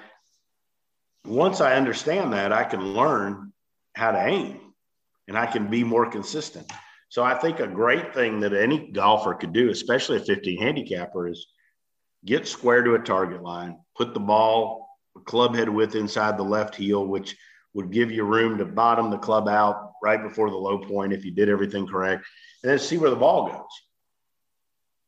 once 1.25 1.61
I 1.61 1.75
understand 1.75 2.33
that, 2.33 2.51
I 2.51 2.63
can 2.63 2.93
learn 2.93 3.53
how 3.95 4.11
to 4.11 4.25
aim 4.25 4.59
and 5.27 5.37
I 5.37 5.45
can 5.45 5.69
be 5.69 5.83
more 5.83 6.09
consistent. 6.09 6.71
So 7.09 7.23
I 7.23 7.35
think 7.35 7.59
a 7.59 7.67
great 7.67 8.13
thing 8.13 8.39
that 8.39 8.53
any 8.53 8.91
golfer 8.91 9.35
could 9.35 9.53
do, 9.53 9.69
especially 9.69 10.17
a 10.17 10.21
15 10.21 10.59
handicapper, 10.59 11.27
is 11.27 11.47
get 12.25 12.47
square 12.47 12.83
to 12.83 12.95
a 12.95 12.99
target 12.99 13.43
line, 13.43 13.77
put 13.95 14.13
the 14.13 14.19
ball 14.19 14.89
club 15.25 15.55
head 15.55 15.69
width 15.69 15.95
inside 15.95 16.37
the 16.37 16.43
left 16.43 16.75
heel, 16.75 17.05
which– 17.05 17.35
would 17.73 17.91
give 17.91 18.11
you 18.11 18.23
room 18.23 18.57
to 18.57 18.65
bottom 18.65 19.09
the 19.09 19.17
club 19.17 19.47
out 19.47 19.93
right 20.03 20.21
before 20.21 20.49
the 20.49 20.55
low 20.55 20.79
point 20.79 21.13
if 21.13 21.25
you 21.25 21.31
did 21.31 21.49
everything 21.49 21.87
correct, 21.87 22.25
and 22.61 22.71
then 22.71 22.79
see 22.79 22.97
where 22.97 23.09
the 23.09 23.15
ball 23.15 23.49
goes 23.49 23.81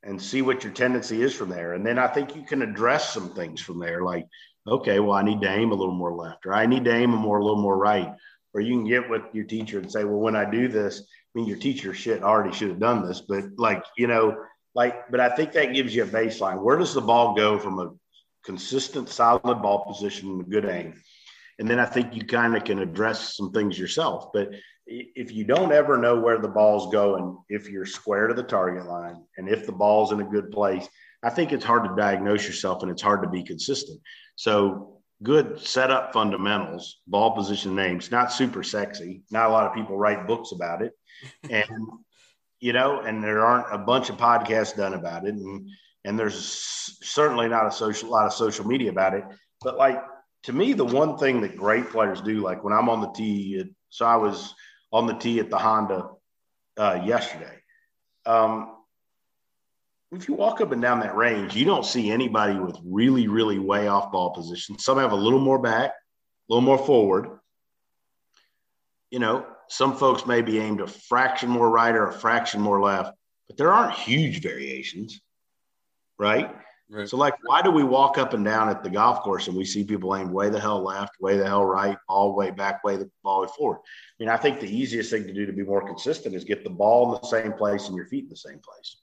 and 0.04 0.22
see 0.22 0.42
what 0.42 0.64
your 0.64 0.74
tendency 0.74 1.22
is 1.22 1.34
from 1.34 1.50
there. 1.50 1.74
And 1.74 1.86
then 1.86 1.98
I 1.98 2.08
think 2.08 2.36
you 2.36 2.44
can 2.44 2.62
address 2.62 3.14
some 3.14 3.34
things 3.34 3.62
from 3.62 3.80
there, 3.80 4.04
like, 4.04 4.28
okay, 4.68 5.00
well, 5.00 5.14
I 5.18 5.24
need 5.24 5.42
to 5.42 5.50
aim 5.50 5.72
a 5.72 5.76
little 5.76 5.96
more 5.96 6.14
left, 6.14 6.46
or 6.46 6.54
I 6.54 6.66
need 6.66 6.86
to 6.86 6.94
aim 6.94 7.14
a 7.14 7.18
more 7.18 7.40
a 7.40 7.44
little 7.44 7.62
more 7.62 7.78
right. 7.78 8.14
Or 8.54 8.62
you 8.62 8.74
can 8.74 8.88
get 8.88 9.10
with 9.10 9.24
your 9.34 9.46
teacher 9.46 9.80
and 9.80 9.92
say, 9.92 10.04
well, 10.04 10.20
when 10.20 10.36
I 10.36 10.50
do 10.50 10.68
this, 10.68 11.02
I 11.02 11.40
mean, 11.40 11.48
your 11.48 11.58
teacher 11.58 11.94
shit 11.94 12.24
already 12.24 12.56
should 12.56 12.70
have 12.70 12.80
done 12.80 13.06
this, 13.06 13.22
but 13.22 13.44
like, 13.58 13.84
you 13.98 14.08
know, 14.08 14.38
like, 14.74 15.10
but 15.12 15.20
I 15.20 15.30
think 15.30 15.52
that 15.54 15.74
gives 15.74 15.94
you 15.94 16.04
a 16.04 16.08
baseline. 16.08 16.62
Where 16.62 16.78
does 16.78 16.94
the 16.94 17.02
ball 17.02 17.36
go 17.36 17.60
from 17.60 17.80
a 17.80 17.92
consistent, 18.46 19.10
solid 19.10 19.62
ball 19.62 19.86
position 19.86 20.30
and 20.30 20.42
a 20.42 20.46
good 20.46 20.66
aim? 20.66 21.02
And 21.60 21.68
then 21.68 21.80
I 21.80 21.86
think 21.86 22.16
you 22.16 22.26
kind 22.26 22.56
of 22.56 22.64
can 22.64 22.80
address 22.80 23.36
some 23.36 23.52
things 23.52 23.80
yourself. 23.80 24.32
But 24.34 24.50
if 24.88 25.32
you 25.32 25.44
don't 25.46 25.72
ever 25.72 25.98
know 25.98 26.20
where 26.20 26.38
the 26.38 26.48
ball's 26.48 26.92
going, 26.92 27.38
if 27.50 27.70
you're 27.70 27.86
square 27.86 28.28
to 28.28 28.34
the 28.34 28.44
target 28.44 28.86
line, 28.86 29.24
and 29.38 29.50
if 29.50 29.66
the 29.66 29.72
ball's 29.72 30.12
in 30.12 30.22
a 30.22 30.26
good 30.26 30.52
place, 30.52 30.88
I 31.24 31.30
think 31.30 31.52
it's 31.52 31.66
hard 31.66 31.86
to 31.86 31.96
diagnose 31.96 32.46
yourself 32.46 32.84
and 32.84 32.92
it's 32.92 33.02
hard 33.02 33.24
to 33.24 33.30
be 33.30 33.44
consistent. 33.44 34.00
So 34.36 35.00
good 35.24 35.60
setup 35.60 36.14
fundamentals, 36.14 37.02
ball 37.08 37.32
position 37.32 37.74
names, 37.74 38.12
not 38.12 38.32
super 38.32 38.62
sexy. 38.62 39.24
Not 39.32 39.48
a 39.50 39.52
lot 39.52 39.66
of 39.66 39.74
people 39.74 39.98
write 39.98 40.28
books 40.28 40.52
about 40.52 40.82
it. 40.82 40.94
And 41.50 41.66
you 42.60 42.74
know, 42.74 43.02
and 43.02 43.24
there 43.24 43.46
aren't 43.46 43.74
a 43.74 43.78
bunch 43.78 44.10
of 44.10 44.18
podcasts 44.18 44.76
done 44.76 44.94
about 44.94 45.26
it. 45.26 45.36
And 45.36 45.70
and 46.04 46.20
there's 46.20 46.98
certainly 47.02 47.50
not 47.50 47.68
a 47.68 47.72
social 47.72 48.10
lot 48.10 48.28
of 48.28 48.34
social 48.34 48.66
media 48.66 48.92
about 48.92 49.14
it. 49.14 49.24
But 49.62 49.78
like 49.78 50.02
to 50.46 50.54
me, 50.54 50.74
the 50.74 50.86
one 50.86 51.18
thing 51.18 51.42
that 51.42 51.58
great 51.58 51.90
players 51.90 52.22
do, 52.22 52.40
like 52.40 52.64
when 52.64 52.72
I'm 52.72 52.88
on 52.88 53.02
the 53.02 53.12
tee, 53.12 53.64
so 53.90 54.06
I 54.06 54.16
was 54.16 54.54
on 54.92 55.08
the 55.08 55.16
tee 55.16 55.40
at 55.40 55.50
the 55.50 55.58
Honda 55.58 56.10
uh, 56.78 57.02
yesterday. 57.04 57.58
Um, 58.28 58.72
if 60.12 60.28
you 60.28 60.36
walk 60.36 60.62
up 60.62 60.72
and 60.72 60.82
down 60.84 61.00
that 61.00 61.16
range, 61.16 61.56
you 61.56 61.66
don't 61.66 61.86
see 61.86 62.12
anybody 62.12 62.60
with 62.60 62.78
really, 62.86 63.28
really 63.28 63.58
way 63.58 63.88
off 63.88 64.12
ball 64.12 64.36
position. 64.36 64.78
Some 64.78 65.00
have 65.00 65.12
a 65.14 65.16
little 65.16 65.40
more 65.40 65.58
back, 65.58 65.90
a 65.90 66.54
little 66.54 66.62
more 66.62 66.78
forward. 66.78 67.40
You 69.10 69.18
know, 69.18 69.48
some 69.68 69.96
folks 69.96 70.28
may 70.28 70.44
be 70.44 70.60
aimed 70.60 70.80
a 70.80 70.86
fraction 70.88 71.50
more 71.50 71.70
right 71.70 71.96
or 71.96 72.08
a 72.08 72.14
fraction 72.14 72.62
more 72.62 72.80
left, 72.80 73.14
but 73.48 73.58
there 73.58 73.74
aren't 73.74 73.96
huge 73.96 74.44
variations, 74.44 75.20
right? 76.20 76.56
Right. 76.88 77.10
So, 77.10 77.18
like, 77.18 77.34
why 77.44 77.64
do 77.64 77.72
we 77.72 77.84
walk 77.84 78.20
up 78.20 78.34
and 78.34 78.46
down 78.46 78.70
at 78.70 78.84
the 78.84 78.92
golf 78.92 79.22
course 79.22 79.48
and 79.48 79.58
we 79.58 79.66
see 79.66 79.84
people 79.84 80.16
aim 80.16 80.32
way 80.32 80.50
the 80.50 80.60
hell 80.60 80.84
left, 80.84 81.20
way 81.20 81.36
the 81.36 81.46
hell 81.46 81.66
right, 81.66 81.98
all 82.08 82.30
the 82.30 82.36
way 82.36 82.52
back, 82.52 82.84
way 82.84 82.96
the 82.96 83.10
ball 83.24 83.42
way 83.42 83.48
forward? 83.58 83.80
I 83.80 84.24
mean, 84.24 84.30
I 84.30 84.38
think 84.38 84.60
the 84.60 84.70
easiest 84.70 85.10
thing 85.10 85.26
to 85.26 85.34
do 85.34 85.48
to 85.48 85.54
be 85.54 85.64
more 85.64 85.86
consistent 85.86 86.36
is 86.36 86.44
get 86.44 86.64
the 86.64 86.70
ball 86.70 87.16
in 87.16 87.22
the 87.22 87.28
same 87.28 87.54
place 87.54 87.88
and 87.88 87.96
your 87.96 88.06
feet 88.06 88.26
in 88.26 88.30
the 88.30 88.38
same 88.38 88.60
place. 88.60 88.98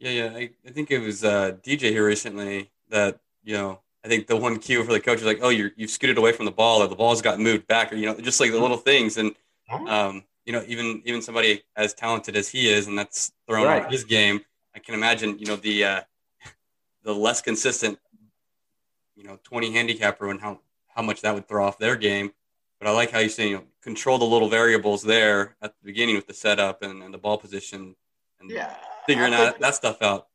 Yeah, 0.00 0.10
yeah. 0.10 0.36
I, 0.36 0.50
I 0.66 0.70
think 0.70 0.90
it 0.90 0.98
was 0.98 1.22
uh, 1.22 1.52
DJ 1.62 1.90
here 1.90 2.06
recently 2.06 2.72
that, 2.88 3.20
you 3.44 3.56
know, 3.56 3.80
I 4.04 4.08
think 4.08 4.26
the 4.26 4.36
one 4.36 4.58
cue 4.58 4.82
for 4.82 4.92
the 4.92 5.00
coach 5.00 5.18
is 5.18 5.26
like, 5.26 5.40
oh, 5.42 5.50
you're, 5.50 5.70
you've 5.76 5.90
scooted 5.90 6.18
away 6.18 6.32
from 6.32 6.46
the 6.46 6.50
ball 6.50 6.82
or 6.82 6.88
the 6.88 6.96
ball's 6.96 7.22
got 7.22 7.38
moved 7.38 7.68
back 7.68 7.92
or, 7.92 7.96
you 7.96 8.06
know, 8.06 8.18
just 8.18 8.40
like 8.40 8.50
the 8.50 8.58
little 8.58 8.78
things. 8.78 9.16
And, 9.16 9.34
um, 9.86 10.24
you 10.44 10.52
know, 10.52 10.64
even 10.66 11.02
even 11.04 11.22
somebody 11.22 11.62
as 11.76 11.94
talented 11.94 12.34
as 12.34 12.48
he 12.48 12.68
is, 12.68 12.88
and 12.88 12.98
that's 12.98 13.30
thrown 13.46 13.66
right. 13.66 13.84
out 13.84 13.92
his 13.92 14.04
game, 14.04 14.40
I 14.74 14.80
can 14.80 14.94
imagine, 14.94 15.38
you 15.38 15.46
know, 15.46 15.56
the, 15.56 15.84
uh, 15.84 16.00
the 17.02 17.14
less 17.14 17.40
consistent, 17.40 17.98
you 19.16 19.24
know, 19.24 19.38
20 19.44 19.72
handicapper 19.72 20.30
and 20.30 20.40
how, 20.40 20.60
how 20.88 21.02
much 21.02 21.22
that 21.22 21.34
would 21.34 21.48
throw 21.48 21.66
off 21.66 21.78
their 21.78 21.96
game. 21.96 22.32
But 22.78 22.88
I 22.88 22.92
like 22.92 23.10
how 23.10 23.18
you 23.18 23.28
say, 23.28 23.50
you 23.50 23.56
know, 23.56 23.64
control 23.82 24.18
the 24.18 24.24
little 24.24 24.48
variables 24.48 25.02
there 25.02 25.56
at 25.60 25.72
the 25.72 25.84
beginning 25.84 26.16
with 26.16 26.26
the 26.26 26.34
setup 26.34 26.82
and, 26.82 27.02
and 27.02 27.12
the 27.12 27.18
ball 27.18 27.38
position 27.38 27.94
and 28.40 28.50
yeah, 28.50 28.74
figuring 29.06 29.32
think, 29.32 29.52
that, 29.52 29.60
that 29.60 29.74
stuff 29.74 30.00
out. 30.02 30.28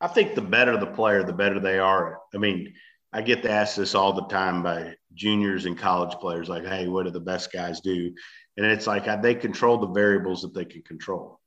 I 0.00 0.08
think 0.08 0.34
the 0.34 0.42
better 0.42 0.76
the 0.76 0.86
player, 0.86 1.22
the 1.22 1.32
better 1.32 1.60
they 1.60 1.78
are. 1.78 2.20
I 2.34 2.38
mean, 2.38 2.74
I 3.12 3.22
get 3.22 3.42
to 3.42 3.50
ask 3.50 3.76
this 3.76 3.94
all 3.94 4.12
the 4.12 4.26
time 4.26 4.62
by 4.62 4.94
juniors 5.14 5.64
and 5.64 5.78
college 5.78 6.14
players, 6.18 6.48
like, 6.48 6.66
"Hey, 6.66 6.86
what 6.86 7.04
do 7.04 7.10
the 7.10 7.20
best 7.20 7.52
guys 7.52 7.80
do?" 7.80 8.14
And 8.56 8.66
it's 8.66 8.86
like 8.86 9.22
they 9.22 9.34
control 9.34 9.78
the 9.78 9.86
variables 9.88 10.42
that 10.42 10.54
they 10.54 10.64
can 10.64 10.82
control, 10.82 11.40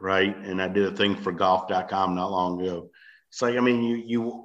right? 0.00 0.36
And 0.36 0.60
I 0.62 0.68
did 0.68 0.92
a 0.92 0.96
thing 0.96 1.16
for 1.16 1.32
Golf.com 1.32 2.14
not 2.14 2.30
long 2.30 2.60
ago, 2.60 2.90
it's 3.30 3.42
like 3.42 3.56
I 3.56 3.60
mean, 3.60 3.82
you 3.82 3.96
you, 3.96 4.44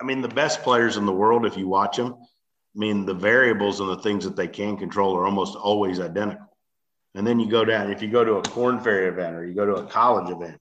I 0.00 0.04
mean, 0.04 0.20
the 0.20 0.28
best 0.28 0.62
players 0.62 0.96
in 0.96 1.06
the 1.06 1.12
world, 1.12 1.46
if 1.46 1.56
you 1.56 1.68
watch 1.68 1.96
them, 1.96 2.14
I 2.14 2.78
mean, 2.78 3.06
the 3.06 3.14
variables 3.14 3.80
and 3.80 3.88
the 3.88 4.02
things 4.02 4.24
that 4.24 4.36
they 4.36 4.48
can 4.48 4.76
control 4.76 5.16
are 5.16 5.26
almost 5.26 5.56
always 5.56 6.00
identical. 6.00 6.46
And 7.14 7.26
then 7.26 7.38
you 7.38 7.48
go 7.48 7.64
down, 7.64 7.92
if 7.92 8.02
you 8.02 8.10
go 8.10 8.24
to 8.24 8.34
a 8.34 8.42
Korn 8.42 8.80
Ferry 8.80 9.06
event 9.06 9.36
or 9.36 9.46
you 9.46 9.54
go 9.54 9.66
to 9.66 9.76
a 9.76 9.86
college 9.86 10.30
event, 10.30 10.58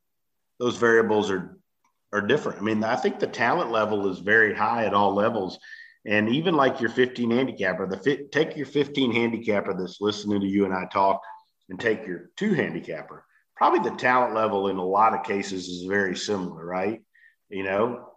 those 0.59 0.77
variables 0.77 1.31
are 1.31 1.57
are 2.13 2.21
different. 2.21 2.59
I 2.59 2.61
mean, 2.61 2.83
I 2.83 2.95
think 2.95 3.19
the 3.19 3.27
talent 3.27 3.71
level 3.71 4.07
is 4.07 4.19
very 4.19 4.53
high 4.53 4.85
at 4.85 4.93
all 4.93 5.15
levels. 5.15 5.57
And 6.05 6.29
even 6.29 6.55
like 6.55 6.79
your 6.79 6.91
15 6.91 7.31
handicapper, 7.31 7.87
the 7.87 7.97
fit, 7.97 8.31
take 8.31 8.55
your 8.55 8.65
15 8.67 9.13
handicapper 9.13 9.73
that's 9.73 9.99
listening 9.99 10.41
to 10.41 10.47
you 10.47 10.65
and 10.65 10.73
I 10.73 10.85
talk 10.85 11.21
and 11.69 11.79
take 11.79 12.05
your 12.05 12.29
two 12.37 12.53
handicapper. 12.53 13.25
Probably 13.55 13.89
the 13.89 13.95
talent 13.95 14.35
level 14.35 14.67
in 14.67 14.77
a 14.77 14.85
lot 14.85 15.13
of 15.13 15.23
cases 15.23 15.67
is 15.69 15.85
very 15.85 16.15
similar, 16.15 16.63
right? 16.63 17.01
You 17.53 17.63
know, 17.63 18.09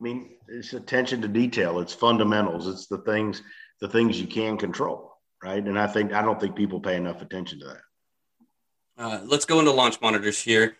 I 0.00 0.04
mean, 0.04 0.30
it's 0.46 0.74
attention 0.74 1.22
to 1.22 1.28
detail. 1.28 1.80
It's 1.80 1.94
fundamentals. 1.94 2.68
It's 2.68 2.86
the 2.86 2.98
things, 2.98 3.42
the 3.80 3.88
things 3.88 4.20
you 4.20 4.26
can 4.26 4.56
control, 4.56 5.16
right? 5.42 5.62
And 5.62 5.78
I 5.78 5.86
think 5.86 6.12
I 6.12 6.22
don't 6.22 6.38
think 6.38 6.54
people 6.54 6.78
pay 6.78 6.96
enough 6.96 7.22
attention 7.22 7.60
to 7.60 7.66
that. 7.66 9.02
Uh, 9.02 9.20
let's 9.24 9.44
go 9.44 9.58
into 9.58 9.70
launch 9.70 10.00
monitors 10.00 10.40
here. 10.40 10.76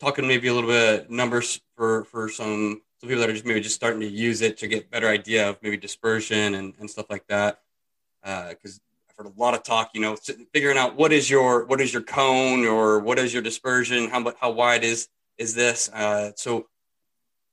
Talking 0.00 0.28
maybe 0.28 0.48
a 0.48 0.54
little 0.54 0.70
bit 0.70 1.10
numbers 1.10 1.60
for 1.76 2.04
for 2.04 2.28
some 2.28 2.80
some 3.00 3.08
people 3.08 3.20
that 3.20 3.30
are 3.30 3.34
just 3.34 3.44
maybe 3.44 3.60
just 3.60 3.74
starting 3.74 4.00
to 4.00 4.08
use 4.08 4.40
it 4.40 4.58
to 4.58 4.68
get 4.68 4.90
better 4.90 5.08
idea 5.08 5.48
of 5.48 5.58
maybe 5.62 5.76
dispersion 5.76 6.54
and, 6.54 6.74
and 6.78 6.88
stuff 6.88 7.06
like 7.10 7.26
that. 7.26 7.60
Because 8.22 8.78
uh, 8.78 9.10
I've 9.10 9.16
heard 9.16 9.26
a 9.26 9.40
lot 9.40 9.54
of 9.54 9.64
talk, 9.64 9.90
you 9.94 10.00
know, 10.00 10.16
figuring 10.54 10.78
out 10.78 10.96
what 10.96 11.12
is 11.12 11.28
your 11.28 11.66
what 11.66 11.80
is 11.80 11.92
your 11.92 12.02
cone 12.02 12.64
or 12.64 13.00
what 13.00 13.18
is 13.18 13.32
your 13.34 13.42
dispersion, 13.42 14.08
how 14.08 14.32
how 14.40 14.52
wide 14.52 14.84
is 14.84 15.08
is 15.36 15.54
this? 15.54 15.88
Uh, 15.92 16.30
so 16.36 16.66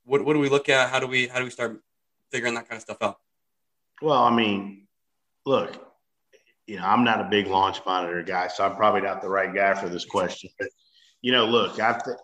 what 0.08 0.24
what 0.26 0.34
do 0.34 0.40
we 0.40 0.50
look 0.50 0.70
at? 0.70 0.90
How 0.90 1.00
do 1.00 1.08
we 1.08 1.28
how 1.28 1.40
do 1.40 1.46
we 1.46 1.52
start 1.52 1.82
figuring 2.32 2.56
that 2.56 2.68
kind 2.68 2.78
of 2.78 2.82
stuff 2.82 2.98
out? 3.02 3.18
Well, 4.02 4.24
I 4.24 4.34
mean, 4.34 4.88
look, 5.46 5.76
you 6.66 6.78
know, 6.78 6.86
I'm 6.86 7.04
not 7.04 7.22
a 7.22 7.30
big 7.30 7.48
launch 7.48 7.80
monitor 7.86 8.24
guy, 8.24 8.48
so 8.48 8.66
I'm 8.66 8.76
probably 8.76 9.02
not 9.02 9.22
the 9.22 9.30
right 9.30 9.54
guy 9.54 9.74
for 9.74 9.90
this 9.90 10.06
question. 10.06 10.50
But 10.58 10.70
you 11.22 11.32
know, 11.32 11.46
look, 11.46 11.80
I, 11.80 11.94
th- 11.94 12.18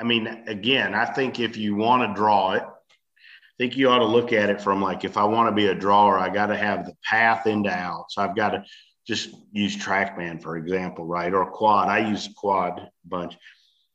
I 0.00 0.04
mean, 0.04 0.26
again, 0.46 0.94
I 0.94 1.06
think 1.06 1.40
if 1.40 1.56
you 1.56 1.74
want 1.74 2.08
to 2.08 2.14
draw 2.14 2.52
it, 2.52 2.62
I 2.62 3.56
think 3.58 3.76
you 3.76 3.88
ought 3.88 3.98
to 3.98 4.06
look 4.06 4.32
at 4.32 4.50
it 4.50 4.60
from 4.60 4.82
like, 4.82 5.04
if 5.04 5.16
I 5.16 5.24
want 5.24 5.48
to 5.48 5.54
be 5.54 5.68
a 5.68 5.74
drawer, 5.74 6.18
I 6.18 6.28
got 6.28 6.46
to 6.46 6.56
have 6.56 6.86
the 6.86 6.94
path 7.04 7.46
into 7.46 7.70
out. 7.70 8.06
So 8.10 8.22
I've 8.22 8.36
got 8.36 8.50
to 8.50 8.64
just 9.06 9.30
use 9.52 9.76
TrackMan 9.76 10.42
for 10.42 10.56
example, 10.56 11.06
right? 11.06 11.32
Or 11.32 11.50
quad. 11.50 11.88
I 11.88 12.08
use 12.08 12.28
quad 12.36 12.90
bunch 13.04 13.36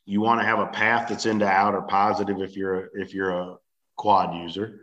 you 0.05 0.21
want 0.21 0.39
to 0.39 0.45
have 0.45 0.59
a 0.59 0.67
path 0.67 1.09
that's 1.09 1.25
into 1.25 1.47
out 1.47 1.73
or 1.73 1.81
positive 1.83 2.41
if 2.41 2.55
you're 2.55 2.89
if 2.93 3.13
you're 3.13 3.31
a 3.31 3.55
quad 3.95 4.35
user 4.35 4.81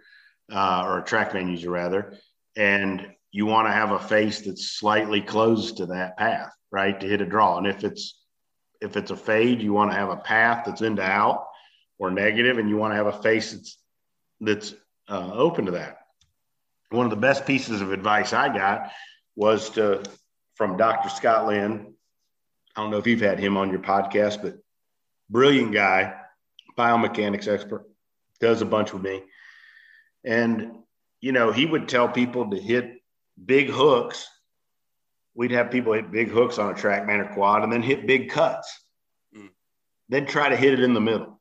uh, 0.52 0.82
or 0.84 0.98
a 0.98 1.04
trackman 1.04 1.50
user 1.50 1.70
rather 1.70 2.14
and 2.56 3.06
you 3.30 3.46
want 3.46 3.66
to 3.66 3.72
have 3.72 3.92
a 3.92 3.98
face 3.98 4.42
that's 4.42 4.70
slightly 4.70 5.20
closed 5.20 5.78
to 5.78 5.86
that 5.86 6.16
path 6.16 6.52
right 6.70 7.00
to 7.00 7.06
hit 7.06 7.20
a 7.20 7.26
draw. 7.26 7.58
And 7.58 7.66
if 7.66 7.84
it's 7.84 8.20
if 8.80 8.96
it's 8.96 9.10
a 9.10 9.16
fade 9.16 9.62
you 9.62 9.72
want 9.72 9.90
to 9.90 9.96
have 9.96 10.10
a 10.10 10.16
path 10.16 10.64
that's 10.66 10.82
into 10.82 11.02
out 11.02 11.46
or 11.98 12.10
negative 12.10 12.58
and 12.58 12.68
you 12.68 12.76
want 12.76 12.92
to 12.92 12.96
have 12.96 13.06
a 13.06 13.22
face 13.22 13.52
that's 13.52 13.78
that's 14.40 14.74
uh, 15.08 15.30
open 15.32 15.66
to 15.66 15.72
that. 15.72 15.98
One 16.90 17.06
of 17.06 17.10
the 17.10 17.16
best 17.16 17.46
pieces 17.46 17.80
of 17.80 17.92
advice 17.92 18.32
i 18.32 18.48
got 18.48 18.90
was 19.36 19.70
to 19.70 20.02
from 20.56 20.76
dr 20.76 21.08
scott 21.10 21.46
lynn. 21.46 21.94
I 22.76 22.82
don't 22.82 22.90
know 22.90 22.98
if 22.98 23.06
you've 23.06 23.20
had 23.20 23.38
him 23.38 23.56
on 23.56 23.70
your 23.70 23.80
podcast 23.80 24.42
but 24.42 24.58
brilliant 25.32 25.72
guy, 25.72 26.14
biomechanics 26.78 27.48
expert, 27.48 27.86
does 28.40 28.60
a 28.60 28.66
bunch 28.66 28.92
with 28.92 29.02
me. 29.02 29.22
And, 30.24 30.72
you 31.20 31.32
know, 31.32 31.50
he 31.50 31.66
would 31.66 31.88
tell 31.88 32.08
people 32.08 32.50
to 32.50 32.60
hit 32.60 33.02
big 33.44 33.70
hooks. 33.70 34.28
We'd 35.34 35.52
have 35.52 35.70
people 35.70 35.94
hit 35.94 36.12
big 36.12 36.28
hooks 36.28 36.58
on 36.58 36.70
a 36.70 36.74
TrackMan 36.74 37.30
or 37.30 37.34
quad 37.34 37.64
and 37.64 37.72
then 37.72 37.82
hit 37.82 38.06
big 38.06 38.30
cuts. 38.30 38.70
Mm. 39.36 39.48
Then 40.10 40.26
try 40.26 40.50
to 40.50 40.56
hit 40.56 40.74
it 40.74 40.80
in 40.80 40.92
the 40.92 41.00
middle. 41.00 41.40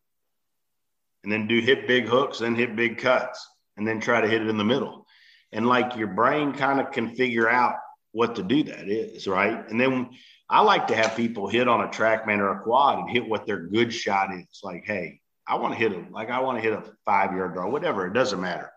And 1.23 1.32
then 1.32 1.47
do 1.47 1.60
hit 1.60 1.88
big 1.88 2.08
hooks, 2.08 2.39
then 2.39 2.56
hit 2.56 2.75
big 2.75 2.97
cuts, 2.97 3.45
and 3.77 3.88
then 3.88 3.99
try 3.99 4.21
to 4.21 4.27
hit 4.27 4.41
it 4.41 4.47
in 4.47 4.58
the 4.58 4.63
middle. 4.63 5.06
And 5.51 5.67
like 5.67 5.95
your 5.95 6.08
brain 6.08 6.54
kind 6.54 6.80
of 6.80 6.91
can 6.91 7.13
figure 7.13 7.49
out 7.49 7.75
what 8.12 8.36
to 8.36 8.43
do 8.43 8.63
that 8.63 8.89
is, 8.89 9.28
right? 9.28 9.69
And 9.69 9.80
then 9.80 10.10
I 10.50 10.62
like 10.62 10.88
to 10.88 10.95
have 10.95 11.15
people 11.15 11.47
hit 11.47 11.67
on 11.67 11.82
a 11.82 11.88
TrackMan 11.88 12.39
or 12.39 12.52
a 12.52 12.60
quad 12.62 13.00
and 13.00 13.10
hit 13.10 13.28
what 13.28 13.45
their 13.45 13.67
good 13.67 13.93
shot 13.93 14.34
is. 14.34 14.60
Like, 14.63 14.84
hey, 14.86 15.21
I 15.47 15.56
want 15.56 15.74
to 15.74 15.80
hit 15.80 15.93
a 15.93 16.06
like 16.12 16.30
I 16.30 16.39
want 16.39 16.58
to 16.58 16.62
hit 16.62 16.74
a 16.74 16.84
five 17.06 17.32
yard 17.32 17.54
draw, 17.54 17.69
whatever. 17.69 18.06
It 18.08 18.13
doesn't 18.13 18.41
matter. 18.41 18.71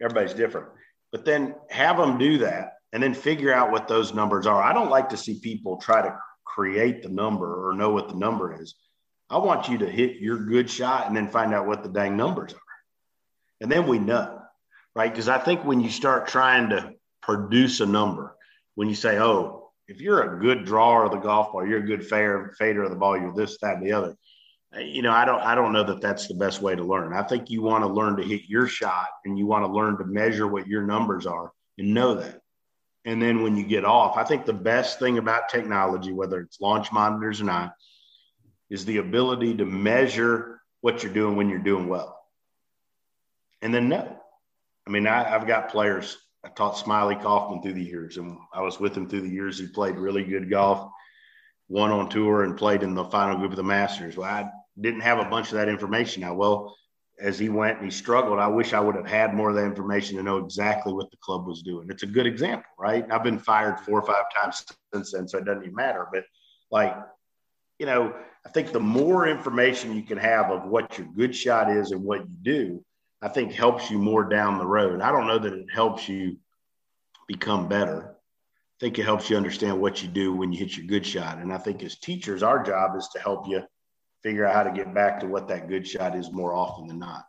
Everybody's 0.00 0.34
different. 0.34 0.68
But 1.12 1.24
then 1.24 1.54
have 1.70 1.96
them 1.96 2.18
do 2.18 2.38
that 2.38 2.74
and 2.92 3.02
then 3.02 3.14
figure 3.14 3.52
out 3.52 3.70
what 3.70 3.88
those 3.88 4.14
numbers 4.14 4.46
are. 4.46 4.62
I 4.62 4.72
don't 4.72 4.90
like 4.90 5.08
to 5.10 5.16
see 5.16 5.40
people 5.40 5.78
try 5.78 6.02
to 6.02 6.16
create 6.44 7.02
the 7.02 7.08
number 7.08 7.68
or 7.68 7.74
know 7.74 7.90
what 7.90 8.08
the 8.08 8.14
number 8.14 8.60
is. 8.62 8.74
I 9.28 9.38
want 9.38 9.68
you 9.68 9.78
to 9.78 9.90
hit 9.90 10.16
your 10.18 10.38
good 10.38 10.70
shot 10.70 11.08
and 11.08 11.16
then 11.16 11.28
find 11.28 11.52
out 11.52 11.66
what 11.66 11.82
the 11.82 11.88
dang 11.88 12.16
numbers 12.16 12.54
are. 12.54 12.60
And 13.60 13.70
then 13.70 13.86
we 13.86 13.98
know, 13.98 14.40
right? 14.94 15.10
Because 15.10 15.28
I 15.28 15.38
think 15.38 15.64
when 15.64 15.80
you 15.80 15.90
start 15.90 16.28
trying 16.28 16.70
to 16.70 16.92
produce 17.22 17.80
a 17.80 17.86
number, 17.86 18.35
when 18.76 18.88
you 18.88 18.94
say, 18.94 19.18
oh, 19.18 19.70
if 19.88 20.00
you're 20.00 20.22
a 20.22 20.40
good 20.40 20.64
drawer 20.64 21.04
of 21.04 21.10
the 21.10 21.18
golf 21.18 21.52
ball, 21.52 21.66
you're 21.66 21.82
a 21.82 21.86
good 21.86 22.06
fader, 22.06 22.54
fader 22.58 22.84
of 22.84 22.90
the 22.90 22.96
ball, 22.96 23.18
you're 23.18 23.34
this, 23.34 23.58
that, 23.62 23.78
and 23.78 23.86
the 23.86 23.92
other. 23.92 24.16
Uh, 24.74 24.80
you 24.80 25.02
know, 25.02 25.12
I 25.12 25.24
don't, 25.24 25.40
I 25.40 25.54
don't 25.54 25.72
know 25.72 25.84
that 25.84 26.00
that's 26.00 26.28
the 26.28 26.34
best 26.34 26.60
way 26.60 26.76
to 26.76 26.84
learn. 26.84 27.12
I 27.12 27.22
think 27.22 27.50
you 27.50 27.62
want 27.62 27.84
to 27.84 27.88
learn 27.88 28.16
to 28.16 28.22
hit 28.22 28.42
your 28.48 28.66
shot, 28.66 29.08
and 29.24 29.38
you 29.38 29.46
want 29.46 29.64
to 29.64 29.72
learn 29.72 29.98
to 29.98 30.04
measure 30.04 30.46
what 30.46 30.66
your 30.66 30.82
numbers 30.82 31.26
are 31.26 31.52
and 31.78 31.94
know 31.94 32.14
that. 32.14 32.40
And 33.04 33.22
then 33.22 33.42
when 33.42 33.56
you 33.56 33.64
get 33.64 33.84
off, 33.84 34.16
I 34.16 34.24
think 34.24 34.44
the 34.44 34.52
best 34.52 34.98
thing 34.98 35.18
about 35.18 35.48
technology, 35.48 36.12
whether 36.12 36.40
it's 36.40 36.60
launch 36.60 36.90
monitors 36.92 37.40
or 37.40 37.44
not, 37.44 37.72
is 38.68 38.84
the 38.84 38.96
ability 38.98 39.56
to 39.58 39.64
measure 39.64 40.60
what 40.80 41.02
you're 41.02 41.12
doing 41.12 41.36
when 41.36 41.48
you're 41.48 41.60
doing 41.60 41.86
well. 41.86 42.18
And 43.62 43.72
then 43.72 43.88
know. 43.88 44.20
I 44.86 44.90
mean, 44.90 45.06
I, 45.06 45.34
I've 45.34 45.46
got 45.46 45.70
players 45.70 46.18
I 46.46 46.48
taught 46.50 46.76
Smylie 46.76 47.20
Kaufman 47.20 47.60
through 47.60 47.72
the 47.72 47.82
years, 47.82 48.18
and 48.18 48.38
I 48.54 48.62
was 48.62 48.78
with 48.78 48.96
him 48.96 49.08
through 49.08 49.22
the 49.22 49.28
years. 49.28 49.58
He 49.58 49.66
played 49.66 49.96
really 49.96 50.22
good 50.22 50.48
golf, 50.48 50.92
won 51.68 51.90
on 51.90 52.08
tour, 52.08 52.44
and 52.44 52.56
played 52.56 52.84
in 52.84 52.94
the 52.94 53.04
final 53.04 53.36
group 53.36 53.50
of 53.50 53.56
the 53.56 53.64
Masters. 53.64 54.16
Well, 54.16 54.30
I 54.30 54.48
didn't 54.80 55.00
have 55.00 55.18
a 55.18 55.28
bunch 55.28 55.48
of 55.48 55.54
that 55.54 55.68
information. 55.68 56.20
Now, 56.20 56.34
well, 56.34 56.76
as 57.20 57.36
he 57.36 57.48
went 57.48 57.78
and 57.78 57.86
he 57.86 57.90
struggled, 57.90 58.38
I 58.38 58.46
wish 58.46 58.74
I 58.74 58.78
would 58.78 58.94
have 58.94 59.08
had 59.08 59.34
more 59.34 59.50
of 59.50 59.56
that 59.56 59.64
information 59.64 60.18
to 60.18 60.22
know 60.22 60.36
exactly 60.36 60.92
what 60.92 61.10
the 61.10 61.16
club 61.16 61.48
was 61.48 61.62
doing. 61.62 61.88
It's 61.90 62.04
a 62.04 62.06
good 62.06 62.28
example, 62.28 62.70
right? 62.78 63.04
I've 63.10 63.24
been 63.24 63.40
fired 63.40 63.80
four 63.80 63.98
or 63.98 64.06
five 64.06 64.26
times 64.32 64.64
since 64.94 65.12
then, 65.12 65.26
so 65.26 65.38
it 65.38 65.46
doesn't 65.46 65.64
even 65.64 65.74
matter. 65.74 66.06
But 66.12 66.24
like, 66.70 66.96
you 67.80 67.86
know, 67.86 68.14
I 68.44 68.50
think 68.50 68.70
the 68.70 68.78
more 68.78 69.26
information 69.26 69.96
you 69.96 70.02
can 70.02 70.18
have 70.18 70.52
of 70.52 70.68
what 70.68 70.96
your 70.96 71.08
good 71.08 71.34
shot 71.34 71.72
is 71.72 71.90
and 71.90 72.04
what 72.04 72.20
you 72.20 72.36
do, 72.42 72.84
I 73.22 73.28
think 73.28 73.52
helps 73.52 73.90
you 73.90 73.98
more 73.98 74.24
down 74.24 74.58
the 74.58 74.66
road. 74.66 75.00
I 75.00 75.10
don't 75.10 75.26
know 75.26 75.38
that 75.38 75.52
it 75.52 75.70
helps 75.72 76.08
you 76.08 76.36
become 77.26 77.68
better. 77.68 78.14
I 78.14 78.78
think 78.80 78.98
it 78.98 79.04
helps 79.04 79.30
you 79.30 79.36
understand 79.36 79.80
what 79.80 80.02
you 80.02 80.08
do 80.08 80.34
when 80.34 80.52
you 80.52 80.58
hit 80.58 80.76
your 80.76 80.86
good 80.86 81.06
shot. 81.06 81.38
And 81.38 81.52
I 81.52 81.58
think 81.58 81.82
as 81.82 81.96
teachers, 81.96 82.42
our 82.42 82.62
job 82.62 82.94
is 82.96 83.08
to 83.14 83.18
help 83.18 83.48
you 83.48 83.62
figure 84.22 84.44
out 84.44 84.54
how 84.54 84.62
to 84.64 84.70
get 84.70 84.92
back 84.92 85.20
to 85.20 85.26
what 85.26 85.48
that 85.48 85.68
good 85.68 85.86
shot 85.86 86.14
is 86.14 86.30
more 86.30 86.52
often 86.52 86.86
than 86.86 86.98
not. 86.98 87.24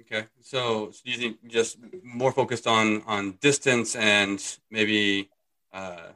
Okay. 0.00 0.26
So, 0.40 0.90
so 0.92 1.00
do 1.04 1.10
you 1.10 1.18
think 1.18 1.48
just 1.48 1.78
more 2.02 2.32
focused 2.32 2.66
on 2.66 3.02
on 3.06 3.38
distance 3.40 3.96
and 3.96 4.40
maybe 4.70 5.30
uh, 5.72 6.10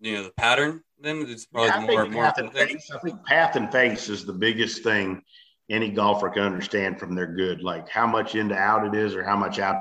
you 0.00 0.14
know 0.14 0.22
the 0.24 0.30
pattern 0.30 0.82
then 1.00 1.24
it's 1.28 1.46
probably 1.46 1.94
yeah, 1.94 2.04
more 2.04 2.06
more 2.06 2.24
I 2.26 2.32
think 2.32 3.24
path 3.24 3.56
and 3.56 3.70
face 3.72 4.08
is 4.08 4.24
the 4.24 4.32
biggest 4.32 4.82
thing 4.82 5.22
any 5.70 5.90
golfer 5.90 6.30
can 6.30 6.42
understand 6.42 6.98
from 6.98 7.14
their 7.14 7.26
good, 7.26 7.62
like 7.62 7.88
how 7.88 8.06
much 8.06 8.34
into 8.34 8.56
out 8.56 8.86
it 8.86 8.98
is 8.98 9.14
or 9.14 9.22
how 9.22 9.36
much 9.36 9.58
out 9.58 9.76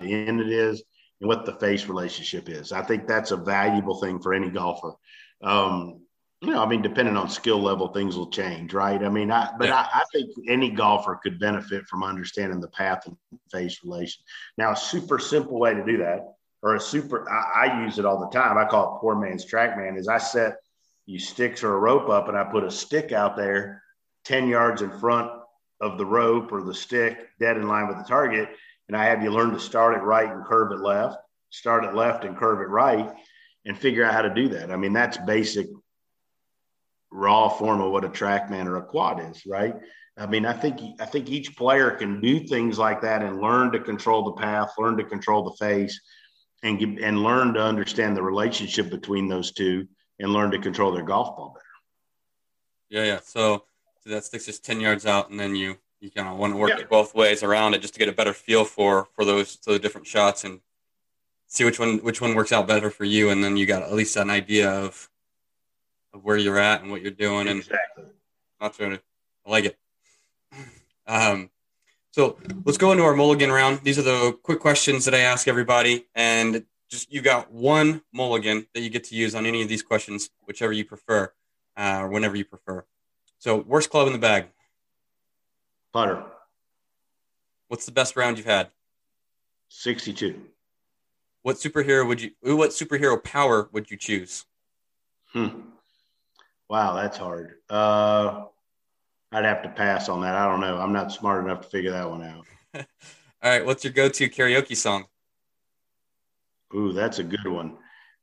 to 0.00 0.06
in 0.06 0.40
it 0.40 0.50
is 0.50 0.82
and 1.20 1.28
what 1.28 1.44
the 1.44 1.54
face 1.54 1.86
relationship 1.86 2.48
is. 2.48 2.72
I 2.72 2.82
think 2.82 3.06
that's 3.06 3.30
a 3.30 3.36
valuable 3.36 4.00
thing 4.00 4.20
for 4.20 4.34
any 4.34 4.50
golfer. 4.50 4.92
Um, 5.42 6.00
you 6.42 6.50
know, 6.50 6.62
I 6.62 6.66
mean, 6.66 6.80
depending 6.80 7.16
on 7.16 7.28
skill 7.28 7.60
level, 7.60 7.88
things 7.88 8.16
will 8.16 8.30
change, 8.30 8.72
right? 8.72 9.02
I 9.02 9.10
mean, 9.10 9.30
I, 9.30 9.50
but 9.58 9.68
yeah. 9.68 9.86
I, 9.92 10.00
I, 10.00 10.04
think 10.10 10.30
any 10.48 10.70
golfer 10.70 11.20
could 11.22 11.38
benefit 11.38 11.86
from 11.86 12.02
understanding 12.02 12.60
the 12.60 12.68
path 12.68 13.06
and 13.06 13.16
face 13.52 13.80
relation. 13.84 14.22
Now, 14.56 14.72
a 14.72 14.76
super 14.76 15.18
simple 15.18 15.58
way 15.58 15.74
to 15.74 15.84
do 15.84 15.98
that, 15.98 16.34
or 16.62 16.76
a 16.76 16.80
super, 16.80 17.30
I, 17.30 17.66
I 17.66 17.84
use 17.84 17.98
it 17.98 18.06
all 18.06 18.20
the 18.20 18.30
time. 18.30 18.56
I 18.56 18.64
call 18.64 18.96
it 18.96 19.00
poor 19.00 19.16
man's 19.16 19.44
TrackMan. 19.44 19.98
Is 19.98 20.08
I 20.08 20.16
set 20.16 20.56
you 21.04 21.18
sticks 21.18 21.62
or 21.62 21.74
a 21.74 21.78
rope 21.78 22.08
up, 22.08 22.28
and 22.28 22.38
I 22.38 22.44
put 22.44 22.64
a 22.64 22.70
stick 22.70 23.12
out 23.12 23.36
there 23.36 23.82
10 24.30 24.46
yards 24.46 24.80
in 24.80 24.96
front 25.00 25.28
of 25.80 25.98
the 25.98 26.06
rope 26.06 26.52
or 26.52 26.62
the 26.62 26.72
stick, 26.72 27.28
dead 27.40 27.56
in 27.56 27.66
line 27.66 27.88
with 27.88 27.98
the 27.98 28.04
target. 28.04 28.48
And 28.86 28.96
I 28.96 29.06
have 29.06 29.24
you 29.24 29.30
learn 29.32 29.50
to 29.50 29.58
start 29.58 29.96
it 29.96 30.02
right 30.02 30.30
and 30.30 30.44
curve 30.44 30.70
it 30.70 30.78
left, 30.78 31.16
start 31.50 31.84
it 31.84 31.94
left 31.94 32.24
and 32.24 32.36
curve 32.36 32.60
it 32.60 32.68
right, 32.68 33.12
and 33.64 33.76
figure 33.76 34.04
out 34.04 34.14
how 34.14 34.22
to 34.22 34.32
do 34.32 34.50
that. 34.50 34.70
I 34.70 34.76
mean, 34.76 34.92
that's 34.92 35.18
basic 35.18 35.66
raw 37.10 37.48
form 37.48 37.80
of 37.80 37.90
what 37.90 38.04
a 38.04 38.08
TrackMan 38.08 38.66
or 38.66 38.76
a 38.76 38.84
quad 38.84 39.20
is, 39.32 39.44
right? 39.46 39.74
I 40.16 40.26
mean, 40.26 40.46
I 40.46 40.52
think 40.52 40.80
I 41.00 41.06
think 41.06 41.28
each 41.28 41.56
player 41.56 41.90
can 41.90 42.20
do 42.20 42.46
things 42.46 42.78
like 42.78 43.00
that 43.00 43.22
and 43.22 43.40
learn 43.40 43.72
to 43.72 43.80
control 43.80 44.22
the 44.24 44.40
path, 44.40 44.74
learn 44.78 44.96
to 44.98 45.04
control 45.04 45.42
the 45.42 45.56
face, 45.56 46.00
and 46.62 46.80
and 47.00 47.24
learn 47.24 47.54
to 47.54 47.62
understand 47.62 48.16
the 48.16 48.22
relationship 48.22 48.90
between 48.90 49.26
those 49.26 49.50
two, 49.50 49.88
and 50.20 50.32
learn 50.32 50.52
to 50.52 50.58
control 50.60 50.92
their 50.92 51.02
golf 51.02 51.36
ball 51.36 51.54
better. 51.54 51.64
Yeah, 52.90 53.14
yeah. 53.14 53.20
So 53.24 53.64
so 54.02 54.10
that 54.10 54.24
sticks 54.24 54.46
just 54.46 54.64
10 54.64 54.80
yards 54.80 55.06
out 55.06 55.30
and 55.30 55.38
then 55.38 55.54
you 55.54 55.76
you 56.00 56.10
kind 56.10 56.28
of 56.28 56.38
want 56.38 56.52
to 56.52 56.56
work 56.56 56.70
yeah. 56.70 56.78
it 56.78 56.88
both 56.88 57.14
ways 57.14 57.42
around 57.42 57.74
it 57.74 57.82
just 57.82 57.94
to 57.94 58.00
get 58.00 58.08
a 58.08 58.12
better 58.12 58.32
feel 58.32 58.64
for 58.64 59.08
for 59.14 59.24
those 59.24 59.56
those 59.66 59.80
different 59.80 60.06
shots 60.06 60.44
and 60.44 60.60
see 61.46 61.64
which 61.64 61.78
one 61.78 61.98
which 61.98 62.20
one 62.20 62.34
works 62.34 62.52
out 62.52 62.66
better 62.66 62.90
for 62.90 63.04
you 63.04 63.30
and 63.30 63.44
then 63.44 63.56
you 63.56 63.66
got 63.66 63.82
at 63.82 63.92
least 63.92 64.16
an 64.16 64.30
idea 64.30 64.70
of 64.70 65.10
of 66.12 66.24
where 66.24 66.36
you're 66.36 66.58
at 66.58 66.82
and 66.82 66.90
what 66.90 67.02
you're 67.02 67.10
doing 67.10 67.46
exactly. 67.46 68.04
and 68.80 69.00
I 69.46 69.50
like 69.50 69.64
it 69.64 69.78
um 71.06 71.50
So 72.12 72.38
let's 72.64 72.78
go 72.78 72.90
into 72.90 73.04
our 73.04 73.14
mulligan 73.14 73.52
round. 73.52 73.80
These 73.84 73.98
are 73.98 74.02
the 74.02 74.32
quick 74.42 74.58
questions 74.58 75.04
that 75.04 75.14
I 75.14 75.20
ask 75.20 75.46
everybody, 75.46 76.06
and 76.14 76.64
just 76.90 77.12
you 77.12 77.22
got 77.22 77.52
one 77.52 78.02
mulligan 78.12 78.66
that 78.74 78.80
you 78.80 78.90
get 78.90 79.04
to 79.04 79.14
use 79.14 79.34
on 79.36 79.46
any 79.46 79.62
of 79.62 79.68
these 79.68 79.82
questions, 79.82 80.28
whichever 80.44 80.72
you 80.72 80.84
prefer, 80.84 81.32
uh, 81.76 82.00
or 82.02 82.08
whenever 82.08 82.36
you 82.36 82.44
prefer. 82.44 82.84
So, 83.40 83.56
worst 83.56 83.88
club 83.88 84.06
in 84.06 84.12
the 84.12 84.18
bag. 84.18 84.48
Putter. 85.94 86.22
What's 87.68 87.86
the 87.86 87.92
best 87.92 88.14
round 88.14 88.36
you've 88.36 88.46
had? 88.46 88.68
Sixty-two. 89.68 90.42
What 91.42 91.56
superhero 91.56 92.06
would 92.06 92.20
you? 92.20 92.32
What 92.42 92.70
superhero 92.70 93.22
power 93.22 93.70
would 93.72 93.90
you 93.90 93.96
choose? 93.96 94.44
Hmm. 95.32 95.60
Wow, 96.68 96.94
that's 96.94 97.16
hard. 97.16 97.54
Uh, 97.70 98.44
I'd 99.32 99.44
have 99.44 99.62
to 99.62 99.70
pass 99.70 100.08
on 100.10 100.20
that. 100.20 100.34
I 100.34 100.46
don't 100.46 100.60
know. 100.60 100.78
I'm 100.78 100.92
not 100.92 101.10
smart 101.10 101.44
enough 101.44 101.62
to 101.62 101.68
figure 101.68 101.92
that 101.92 102.08
one 102.08 102.22
out. 102.22 102.44
All 102.74 103.50
right. 103.50 103.64
What's 103.64 103.84
your 103.84 103.92
go-to 103.92 104.28
karaoke 104.28 104.76
song? 104.76 105.06
Ooh, 106.74 106.92
that's 106.92 107.18
a 107.20 107.24
good 107.24 107.46
one. 107.46 107.78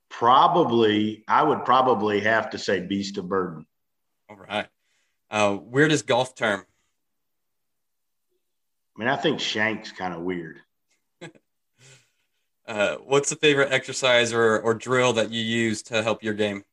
Probably, 0.09 1.23
I 1.27 1.43
would 1.43 1.65
probably 1.65 2.19
have 2.21 2.49
to 2.51 2.57
say 2.57 2.81
Beast 2.81 3.17
of 3.17 3.27
Burden. 3.27 3.65
All 4.29 4.37
right. 4.37 4.67
Uh, 5.29 5.57
weirdest 5.61 6.07
golf 6.07 6.35
term? 6.35 6.65
I 8.95 8.99
mean, 8.99 9.09
I 9.09 9.15
think 9.15 9.39
shank's 9.39 9.91
kind 9.91 10.13
of 10.13 10.21
weird. 10.21 10.61
uh, 12.67 12.95
what's 12.97 13.29
the 13.29 13.35
favorite 13.35 13.71
exercise 13.71 14.33
or, 14.33 14.59
or 14.59 14.73
drill 14.73 15.13
that 15.13 15.31
you 15.31 15.41
use 15.41 15.83
to 15.83 16.01
help 16.01 16.23
your 16.23 16.33
game? 16.33 16.63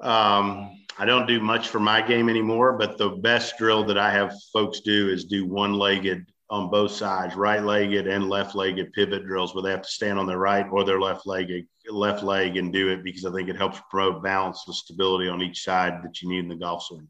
Um, 0.00 0.84
I 0.98 1.04
don't 1.04 1.26
do 1.26 1.40
much 1.40 1.68
for 1.68 1.80
my 1.80 2.02
game 2.02 2.28
anymore, 2.28 2.72
but 2.72 2.98
the 2.98 3.10
best 3.10 3.56
drill 3.58 3.84
that 3.84 3.98
I 3.98 4.10
have 4.10 4.34
folks 4.52 4.80
do 4.80 5.08
is 5.08 5.24
do 5.24 5.46
one 5.46 5.74
legged 5.74 6.26
on 6.50 6.68
both 6.68 6.90
sides, 6.90 7.36
right 7.36 7.62
legged 7.62 8.08
and 8.08 8.28
left 8.28 8.56
legged 8.56 8.92
pivot 8.92 9.24
drills 9.24 9.54
where 9.54 9.62
they 9.62 9.70
have 9.70 9.82
to 9.82 9.88
stand 9.88 10.18
on 10.18 10.26
their 10.26 10.38
right 10.38 10.66
or 10.70 10.84
their 10.84 11.00
left 11.00 11.26
leg, 11.26 11.48
left 11.88 12.24
leg 12.24 12.56
and 12.56 12.72
do 12.72 12.88
it 12.88 13.04
because 13.04 13.24
I 13.24 13.32
think 13.32 13.48
it 13.48 13.56
helps 13.56 13.80
promote 13.88 14.22
balance 14.22 14.64
and 14.66 14.74
stability 14.74 15.28
on 15.28 15.42
each 15.42 15.62
side 15.62 16.02
that 16.02 16.20
you 16.20 16.28
need 16.28 16.40
in 16.40 16.48
the 16.48 16.56
golf 16.56 16.82
swing. 16.84 17.08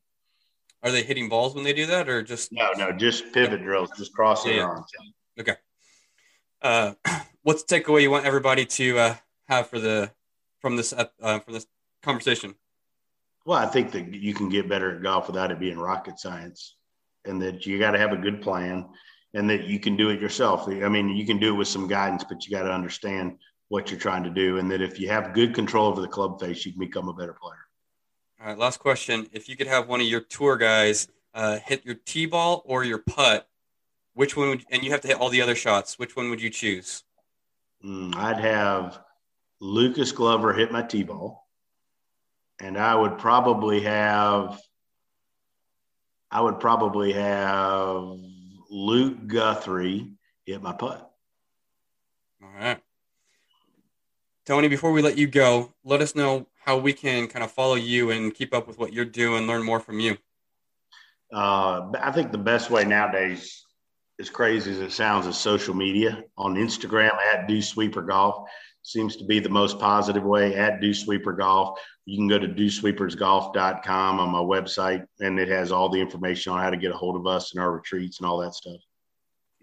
Are 0.82 0.90
they 0.90 1.02
hitting 1.02 1.28
balls 1.28 1.54
when 1.54 1.64
they 1.64 1.72
do 1.72 1.86
that 1.86 2.08
or 2.08 2.22
just 2.22 2.52
no, 2.52 2.70
no, 2.76 2.92
just 2.92 3.32
pivot 3.32 3.62
drills, 3.62 3.90
just 3.96 4.12
crossing 4.12 4.56
yeah, 4.56 4.62
arms. 4.62 4.90
Okay. 5.38 5.56
Uh, 6.62 6.92
what's 7.42 7.62
the 7.62 7.80
takeaway 7.80 8.02
you 8.02 8.10
want 8.10 8.26
everybody 8.26 8.66
to 8.66 8.98
uh, 8.98 9.14
have 9.48 9.68
for 9.68 9.78
the 9.78 10.10
from 10.60 10.76
this 10.76 10.92
uh, 10.92 11.38
from 11.40 11.54
this 11.54 11.66
conversation? 12.02 12.54
Well, 13.46 13.58
I 13.58 13.66
think 13.66 13.92
that 13.92 14.14
you 14.14 14.34
can 14.34 14.48
get 14.50 14.68
better 14.68 14.94
at 14.94 15.02
golf 15.02 15.26
without 15.26 15.50
it 15.50 15.58
being 15.58 15.78
rocket 15.78 16.18
science, 16.18 16.76
and 17.24 17.40
that 17.42 17.66
you 17.66 17.78
got 17.78 17.92
to 17.92 17.98
have 17.98 18.12
a 18.12 18.16
good 18.16 18.42
plan, 18.42 18.86
and 19.34 19.48
that 19.48 19.64
you 19.64 19.78
can 19.78 19.96
do 19.96 20.10
it 20.10 20.20
yourself. 20.20 20.68
I 20.68 20.88
mean, 20.88 21.10
you 21.10 21.26
can 21.26 21.38
do 21.38 21.54
it 21.54 21.56
with 21.56 21.68
some 21.68 21.86
guidance, 21.86 22.24
but 22.24 22.46
you 22.46 22.50
got 22.50 22.64
to 22.64 22.72
understand 22.72 23.38
what 23.68 23.90
you're 23.90 24.00
trying 24.00 24.24
to 24.24 24.30
do, 24.30 24.58
and 24.58 24.70
that 24.70 24.82
if 24.82 24.98
you 24.98 25.08
have 25.08 25.32
good 25.32 25.54
control 25.54 25.86
over 25.86 26.00
the 26.00 26.08
club 26.08 26.40
face, 26.40 26.66
you 26.66 26.72
can 26.72 26.80
become 26.80 27.08
a 27.08 27.12
better 27.12 27.32
player. 27.32 27.66
All 28.40 28.48
right, 28.48 28.58
last 28.58 28.78
question: 28.78 29.28
If 29.32 29.48
you 29.48 29.56
could 29.56 29.68
have 29.68 29.86
one 29.86 30.00
of 30.00 30.06
your 30.06 30.20
tour 30.20 30.56
guys 30.56 31.08
uh, 31.34 31.58
hit 31.58 31.84
your 31.84 31.94
tee 31.94 32.26
ball 32.26 32.62
or 32.64 32.84
your 32.84 32.98
putt, 32.98 33.48
which 34.14 34.36
one 34.36 34.48
would? 34.48 34.64
And 34.70 34.82
you 34.82 34.90
have 34.90 35.02
to 35.02 35.08
hit 35.08 35.18
all 35.18 35.28
the 35.28 35.42
other 35.42 35.54
shots. 35.54 35.98
Which 35.98 36.16
one 36.16 36.30
would 36.30 36.42
you 36.42 36.50
choose? 36.50 37.04
Mm, 37.84 38.14
I'd 38.16 38.40
have 38.40 39.00
Lucas 39.60 40.10
Glover 40.10 40.52
hit 40.52 40.72
my 40.72 40.82
tee 40.82 41.04
ball 41.04 41.40
and 42.60 42.76
I 42.78 42.94
would 42.94 43.18
probably 43.18 43.80
have 43.82 44.60
I 46.30 46.40
would 46.40 46.60
probably 46.60 47.12
have 47.12 48.16
Luke 48.70 49.26
Guthrie 49.26 50.12
hit 50.46 50.62
my 50.62 50.72
putt. 50.72 51.10
All 52.42 52.48
right. 52.58 52.80
Tony, 54.46 54.68
before 54.68 54.92
we 54.92 55.02
let 55.02 55.18
you 55.18 55.26
go, 55.26 55.74
let 55.84 56.00
us 56.00 56.14
know 56.14 56.46
how 56.64 56.78
we 56.78 56.92
can 56.92 57.26
kind 57.28 57.44
of 57.44 57.50
follow 57.50 57.74
you 57.74 58.10
and 58.10 58.34
keep 58.34 58.54
up 58.54 58.66
with 58.66 58.78
what 58.78 58.92
you're 58.92 59.04
doing, 59.04 59.46
learn 59.46 59.62
more 59.62 59.80
from 59.80 60.00
you. 60.00 60.16
Uh, 61.32 61.90
I 62.00 62.10
think 62.12 62.32
the 62.32 62.38
best 62.38 62.70
way 62.70 62.84
nowadays, 62.84 63.64
as 64.18 64.30
crazy 64.30 64.70
as 64.72 64.78
it 64.78 64.92
sounds, 64.92 65.26
is 65.26 65.36
social 65.36 65.74
media 65.74 66.24
on 66.36 66.54
Instagram 66.54 67.14
at 67.32 67.46
Do 67.46 67.60
Sweeper 67.62 68.02
Golf 68.02 68.48
seems 68.82 69.16
to 69.16 69.24
be 69.24 69.40
the 69.40 69.48
most 69.48 69.78
positive 69.78 70.22
way 70.22 70.56
at 70.56 70.80
Do 70.80 70.94
Sweeper 70.94 71.32
Golf. 71.32 71.78
You 72.10 72.16
can 72.16 72.26
go 72.26 72.40
to 72.40 72.48
dosweepersgolf.com 72.48 74.18
on 74.18 74.30
my 74.30 74.40
website, 74.40 75.06
and 75.20 75.38
it 75.38 75.46
has 75.46 75.70
all 75.70 75.88
the 75.88 76.00
information 76.00 76.52
on 76.52 76.60
how 76.60 76.68
to 76.68 76.76
get 76.76 76.90
a 76.90 76.96
hold 76.96 77.14
of 77.14 77.24
us 77.24 77.52
and 77.52 77.62
our 77.62 77.70
retreats 77.70 78.18
and 78.18 78.26
all 78.26 78.38
that 78.38 78.52
stuff. 78.52 78.80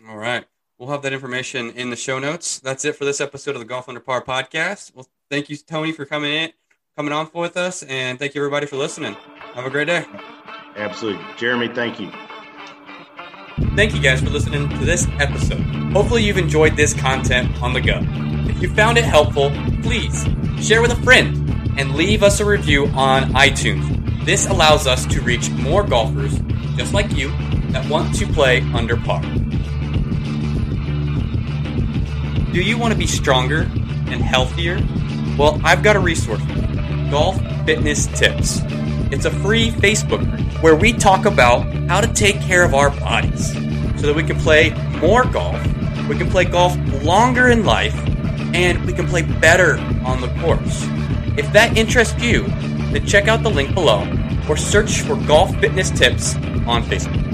All 0.07 0.15
right. 0.15 0.45
We'll 0.77 0.87
have 0.87 1.01
that 1.01 1.11
information 1.11 1.71
in 1.71 1.89
the 1.89 1.97
show 1.97 2.19
notes. 2.19 2.59
That's 2.59 2.85
it 2.85 2.95
for 2.95 3.03
this 3.03 3.19
episode 3.19 3.55
of 3.55 3.59
the 3.59 3.65
Golf 3.65 3.89
Under 3.89 3.99
Par 3.99 4.23
podcast. 4.23 4.95
Well, 4.95 5.09
thank 5.29 5.49
you, 5.49 5.57
Tony, 5.57 5.91
for 5.91 6.05
coming 6.05 6.31
in, 6.31 6.53
coming 6.95 7.11
on 7.11 7.29
with 7.33 7.57
us, 7.57 7.83
and 7.83 8.17
thank 8.17 8.33
you, 8.33 8.39
everybody, 8.39 8.65
for 8.65 8.77
listening. 8.77 9.17
Have 9.53 9.65
a 9.65 9.69
great 9.69 9.87
day. 9.87 10.05
Absolutely. 10.77 11.25
Jeremy, 11.35 11.67
thank 11.67 11.99
you. 11.99 12.09
Thank 13.75 13.93
you 13.93 14.01
guys 14.01 14.21
for 14.21 14.29
listening 14.29 14.69
to 14.69 14.85
this 14.85 15.05
episode. 15.19 15.59
Hopefully, 15.91 16.23
you've 16.23 16.37
enjoyed 16.37 16.77
this 16.77 16.93
content 16.93 17.61
on 17.61 17.73
the 17.73 17.81
go. 17.81 17.99
If 18.49 18.61
you 18.61 18.73
found 18.73 18.97
it 18.97 19.03
helpful, 19.03 19.51
please 19.81 20.25
share 20.61 20.81
with 20.81 20.91
a 20.91 21.03
friend 21.03 21.46
and 21.77 21.95
leave 21.95 22.23
us 22.23 22.39
a 22.39 22.45
review 22.45 22.87
on 22.87 23.31
iTunes. 23.33 24.25
This 24.25 24.47
allows 24.47 24.87
us 24.87 25.05
to 25.07 25.21
reach 25.21 25.49
more 25.51 25.83
golfers 25.83 26.39
just 26.75 26.93
like 26.93 27.11
you 27.15 27.29
that 27.71 27.87
want 27.89 28.13
to 28.15 28.27
play 28.27 28.61
under 28.73 28.97
par. 28.97 29.21
Do 32.51 32.61
you 32.61 32.77
want 32.77 32.91
to 32.93 32.97
be 32.97 33.07
stronger 33.07 33.61
and 33.61 34.21
healthier? 34.21 34.75
Well, 35.37 35.61
I've 35.63 35.83
got 35.83 35.95
a 35.95 35.99
resource 35.99 36.41
for 36.41 36.51
you 36.51 37.11
Golf 37.11 37.39
Fitness 37.65 38.07
Tips. 38.07 38.61
It's 39.11 39.25
a 39.25 39.31
free 39.31 39.69
Facebook 39.69 40.29
group 40.29 40.63
where 40.63 40.75
we 40.75 40.91
talk 40.91 41.25
about 41.25 41.65
how 41.87 42.01
to 42.01 42.11
take 42.13 42.41
care 42.41 42.63
of 42.63 42.73
our 42.73 42.89
bodies 42.89 43.53
so 43.99 44.07
that 44.07 44.15
we 44.15 44.23
can 44.23 44.37
play 44.39 44.71
more 44.99 45.23
golf, 45.25 45.55
we 46.09 46.17
can 46.17 46.29
play 46.29 46.45
golf 46.45 46.75
longer 47.03 47.47
in 47.47 47.63
life, 47.63 47.95
and 48.53 48.83
we 48.85 48.93
can 48.93 49.07
play 49.07 49.21
better 49.21 49.77
on 50.05 50.19
the 50.19 50.27
course. 50.41 50.87
If 51.37 51.53
that 51.53 51.77
interests 51.77 52.19
you, 52.19 52.47
then 52.91 53.05
check 53.05 53.27
out 53.27 53.43
the 53.43 53.49
link 53.49 53.75
below 53.75 54.07
or 54.49 54.57
search 54.57 55.01
for 55.01 55.15
Golf 55.27 55.55
Fitness 55.59 55.91
Tips 55.91 56.35
on 56.65 56.81
Facebook. 56.81 57.26